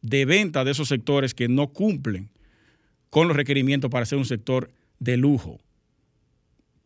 [0.00, 2.30] de venta de esos sectores que no cumplen
[3.10, 5.58] con los requerimientos para ser un sector de lujo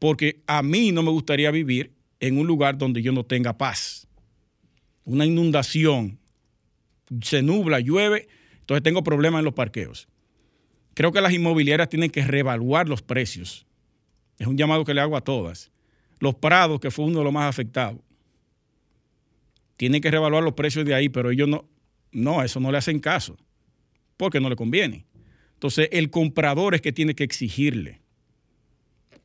[0.03, 4.09] porque a mí no me gustaría vivir en un lugar donde yo no tenga paz.
[5.05, 6.18] Una inundación,
[7.20, 8.28] se nubla, llueve,
[8.60, 10.08] entonces tengo problemas en los parqueos.
[10.94, 13.66] Creo que las inmobiliarias tienen que reevaluar los precios.
[14.38, 15.70] Es un llamado que le hago a todas.
[16.20, 18.00] Los prados, que fue uno de los más afectados,
[19.76, 21.64] tienen que reevaluar los precios de ahí, pero ellos no,
[22.12, 23.36] no, eso no le hacen caso,
[24.16, 25.06] porque no le conviene.
[25.54, 28.02] Entonces, el comprador es que tiene que exigirle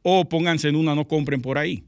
[0.09, 1.83] o pónganse en una, no compren por ahí.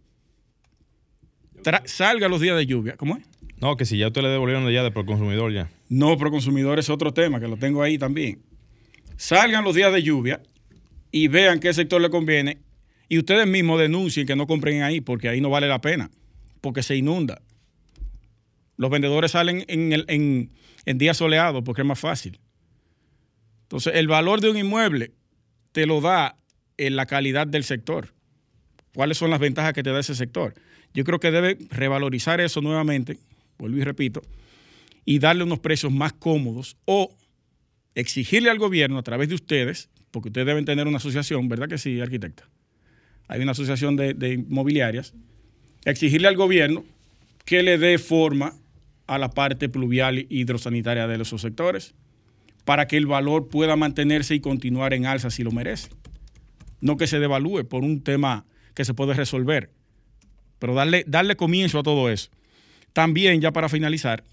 [1.64, 2.95] Tra salga los días de lluvia.
[2.97, 3.24] ¿Cómo es?
[3.62, 5.70] No, que si ya usted le devolvieron ya de Proconsumidor ya.
[5.89, 8.41] No, Proconsumidor es otro tema, que lo tengo ahí también.
[9.18, 10.41] Salgan los días de lluvia
[11.12, 12.60] y vean qué sector le conviene
[13.10, 16.10] y ustedes mismos denuncien que no compren ahí porque ahí no vale la pena,
[16.62, 17.41] porque se inunda.
[18.78, 20.51] Los vendedores salen en, el, en,
[20.86, 22.39] en días soleados porque es más fácil.
[23.64, 25.12] Entonces, el valor de un inmueble
[25.74, 26.38] te lo da
[26.78, 28.14] en la calidad del sector.
[28.93, 30.53] ¿Cuáles son las ventajas que te da ese sector?
[30.94, 33.18] Yo creo que debe revalorizar eso nuevamente,
[33.58, 34.22] vuelvo y repito,
[35.06, 37.16] y darle unos precios más cómodos o
[37.96, 41.78] exigirle al gobierno a través de ustedes, porque ustedes deben tener una asociación, ¿verdad que
[41.78, 42.48] sí, arquitecta?
[43.28, 45.14] Hay una asociación de, inmobiliarias,
[45.86, 46.84] exigirle al gobierno
[47.46, 48.56] que le dé forma
[49.08, 51.94] a la parte pluvial y hidrosanitaria de esos sectores
[52.66, 55.90] para que el valor pueda mantenerse y continuar en alza si lo merece.
[56.82, 59.72] No que se devalúe por un tema que se puede resolver,
[60.60, 62.30] pero darle, darle comienzo a todo eso.
[62.93, 64.24] También, ya para finalizar,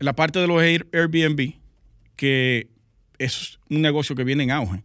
[0.00, 1.54] la parte de los Airbnb,
[2.16, 2.68] que
[3.18, 4.82] es un negocio que viene en auge,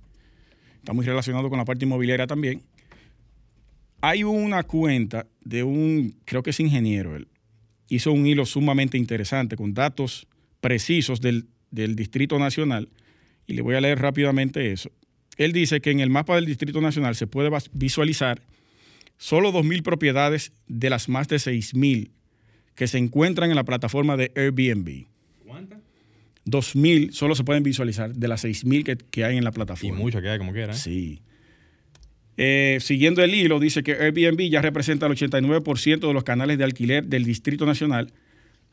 [0.75, 2.61] está muy relacionado con la parte inmobiliaria también.
[4.01, 7.27] Hay una cuenta de un, creo que es ingeniero, él
[7.89, 10.27] hizo un hilo sumamente interesante con datos
[10.61, 12.89] precisos del, del Distrito Nacional,
[13.47, 14.91] y le voy a leer rápidamente eso.
[15.37, 18.41] Él dice que en el mapa del Distrito Nacional se puede visualizar
[19.19, 22.09] solo 2.000 propiedades de las más de 6.000
[22.73, 25.05] que se encuentran en la plataforma de Airbnb.
[25.45, 25.79] ¿Cuántas?
[26.45, 29.99] 2.000 solo se pueden visualizar de las 6.000 que, que hay en la plataforma.
[29.99, 30.71] Y muchas que hay como quiera.
[30.71, 30.77] ¿eh?
[30.77, 31.21] Sí.
[32.37, 36.63] Eh, siguiendo el hilo, dice que Airbnb ya representa el 89% de los canales de
[36.63, 38.13] alquiler del Distrito Nacional,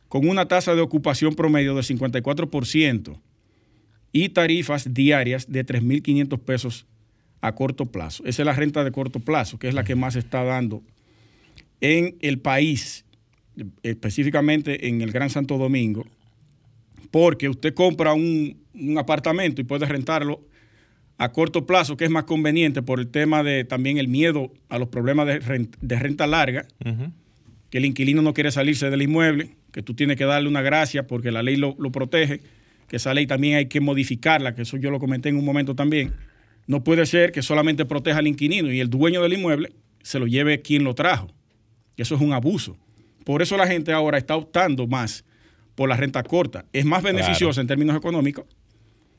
[0.09, 3.20] con una tasa de ocupación promedio del 54%
[4.12, 6.86] y tarifas diarias de 3.500 pesos
[7.41, 8.24] a corto plazo.
[8.24, 10.82] Esa es la renta de corto plazo, que es la que más se está dando
[11.80, 13.05] en el país,
[13.82, 16.07] específicamente en el Gran Santo Domingo,
[17.11, 20.41] porque usted compra un, un apartamento y puede rentarlo
[21.18, 24.78] a corto plazo, que es más conveniente por el tema de también el miedo a
[24.78, 26.66] los problemas de renta, de renta larga,
[27.70, 31.07] que el inquilino no quiere salirse del inmueble, que tú tienes que darle una gracia
[31.07, 32.41] porque la ley lo, lo protege,
[32.87, 35.74] que esa ley también hay que modificarla, que eso yo lo comenté en un momento
[35.74, 36.12] también.
[36.67, 40.27] No puede ser que solamente proteja al inquilino y el dueño del inmueble se lo
[40.27, 41.29] lleve quien lo trajo.
[41.97, 42.77] Eso es un abuso.
[43.25, 45.25] Por eso la gente ahora está optando más
[45.75, 46.64] por la renta corta.
[46.73, 48.47] Es más beneficiosa en términos económicos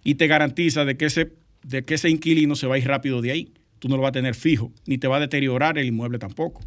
[0.03, 1.33] y te garantiza de que ese
[1.63, 3.53] de que ese inquilino se va a ir rápido de ahí.
[3.79, 6.61] Tú no lo vas a tener fijo, ni te va a deteriorar el inmueble tampoco.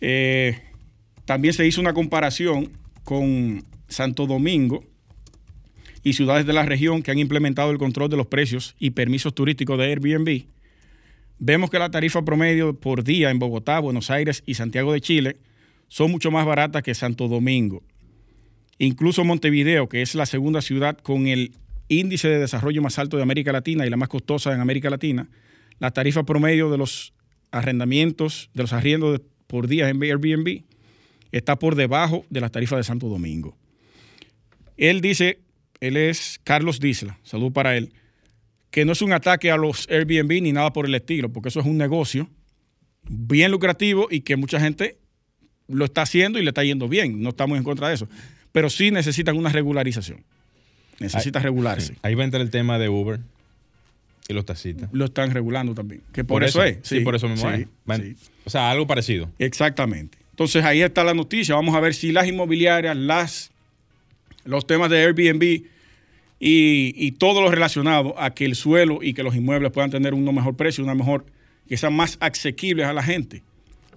[0.00, 0.58] Eh,
[1.24, 2.70] también se hizo una comparación
[3.04, 4.84] con Santo Domingo
[6.04, 9.34] y ciudades de la región que han implementado el control de los precios y permisos
[9.34, 10.44] turísticos de Airbnb.
[11.38, 15.36] Vemos que la tarifa promedio por día en Bogotá, Buenos Aires y Santiago de Chile
[15.88, 17.82] son mucho más baratas que Santo Domingo.
[18.78, 21.52] Incluso Montevideo, que es la segunda ciudad con el
[21.88, 25.28] índice de desarrollo más alto de América Latina y la más costosa en América Latina,
[25.78, 27.14] la tarifa promedio de los
[27.50, 30.62] arrendamientos, de los arriendos por día en Airbnb,
[31.32, 33.56] está por debajo de la tarifa de Santo Domingo.
[34.76, 35.38] Él dice,
[35.86, 37.92] él es Carlos Disla, salud para él,
[38.70, 41.60] que no es un ataque a los Airbnb ni nada por el estilo, porque eso
[41.60, 42.28] es un negocio
[43.08, 44.98] bien lucrativo y que mucha gente
[45.68, 47.22] lo está haciendo y le está yendo bien.
[47.22, 48.08] No estamos en contra de eso.
[48.52, 50.24] Pero sí necesitan una regularización.
[51.00, 51.96] Necesita regularse.
[52.02, 53.20] Ahí va a entrar el tema de Uber
[54.28, 54.88] y los taxistas.
[54.92, 56.02] Lo están regulando también.
[56.12, 56.78] Que por, eso, es.
[56.82, 58.30] Sí, por eso mismo sí, es.
[58.44, 59.30] O sea, algo parecido.
[59.38, 60.18] Exactamente.
[60.30, 61.54] Entonces ahí está la noticia.
[61.54, 63.50] Vamos a ver si las inmobiliarias, las,
[64.44, 65.64] los temas de Airbnb
[66.40, 70.14] y, y todo lo relacionado a que el suelo y que los inmuebles puedan tener
[70.14, 71.24] un mejor precio, una mejor,
[71.68, 73.42] que sean más asequibles a la gente,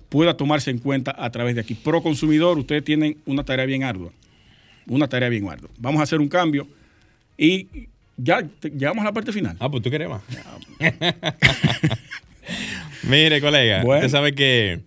[0.09, 1.73] pueda tomarse en cuenta a través de aquí.
[1.73, 4.11] Pro consumidor, ustedes tienen una tarea bien ardua.
[4.87, 5.69] Una tarea bien ardua.
[5.77, 6.67] Vamos a hacer un cambio
[7.37, 7.67] y
[8.15, 9.57] ya te- llegamos a la parte final.
[9.59, 10.21] Ah, pues tú quieres más.
[13.03, 13.99] Mire, colega, Bueno.
[14.05, 14.79] usted sabe que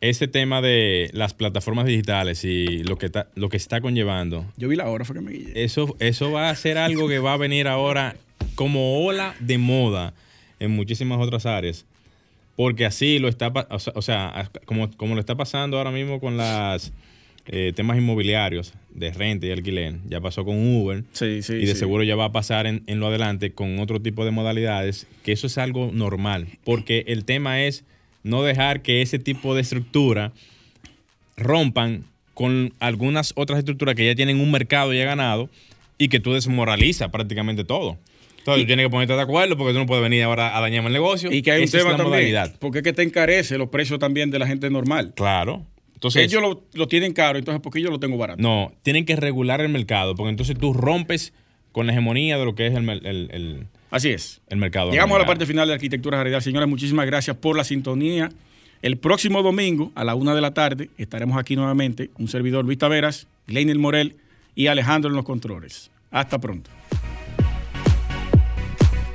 [0.00, 4.68] ese tema de las plataformas digitales y lo que, está, lo que está conllevando, Yo
[4.68, 5.64] vi la hora, fue que me guillé.
[5.64, 8.16] eso, eso va a ser algo que va a venir ahora
[8.54, 10.14] como ola de moda
[10.58, 11.86] en muchísimas otras áreas.
[12.56, 16.20] Porque así lo está, o sea, o sea, como, como lo está pasando ahora mismo
[16.20, 16.92] con los
[17.74, 19.96] temas inmobiliarios de renta y alquiler.
[20.08, 21.04] Ya pasó con Uber.
[21.12, 21.54] Sí, sí.
[21.54, 21.78] y de sí.
[21.78, 25.32] seguro ya va a pasar en, en lo adelante con otro tipo de modalidades, que
[25.32, 27.84] eso es algo normal, porque el tema es
[28.22, 30.32] no dejar que ese tipo de estructura
[31.36, 32.04] rompan
[32.34, 35.50] con algunas otras estructuras que ya tienen un mercado ya ganado
[35.98, 37.98] y que tú desmoralizas prácticamente todo.
[38.38, 40.86] Entonces tú tienes que ponerte de acuerdo porque tú no puedes venir ahora a dañarme
[40.88, 41.30] el negocio.
[41.30, 42.08] Y que hay un Esa tema también.
[42.08, 42.56] modalidad.
[42.58, 45.12] Porque es que te encarece los precios también de la gente normal.
[45.14, 45.66] Claro.
[45.92, 48.40] Entonces, Ellos lo, lo tienen caro, entonces ¿por qué yo lo tengo barato?
[48.42, 51.34] no, tienen que regular el mercado porque entonces tú rompes
[51.72, 54.40] con la hegemonía de lo que es el, mer- el- el- Así es.
[54.48, 54.90] el mercado.
[54.90, 56.42] Llegamos a la parte final de Arquitectura Radial.
[56.42, 58.30] Señores, muchísimas gracias por la sintonía.
[58.82, 62.10] El próximo domingo, a la una de la tarde, estaremos aquí nuevamente.
[62.18, 64.16] Un servidor Luis Taveras, Gleiner Morel
[64.54, 65.90] y Alejandro en los controles.
[66.10, 66.70] Hasta pronto.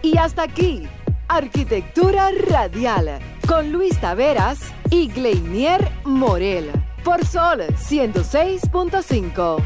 [0.04, 0.84] Y hasta aquí,
[1.28, 6.70] Arquitectura Radial, con Luis Taveras y Gleinier Morel,
[7.04, 9.64] por Sol 106.5.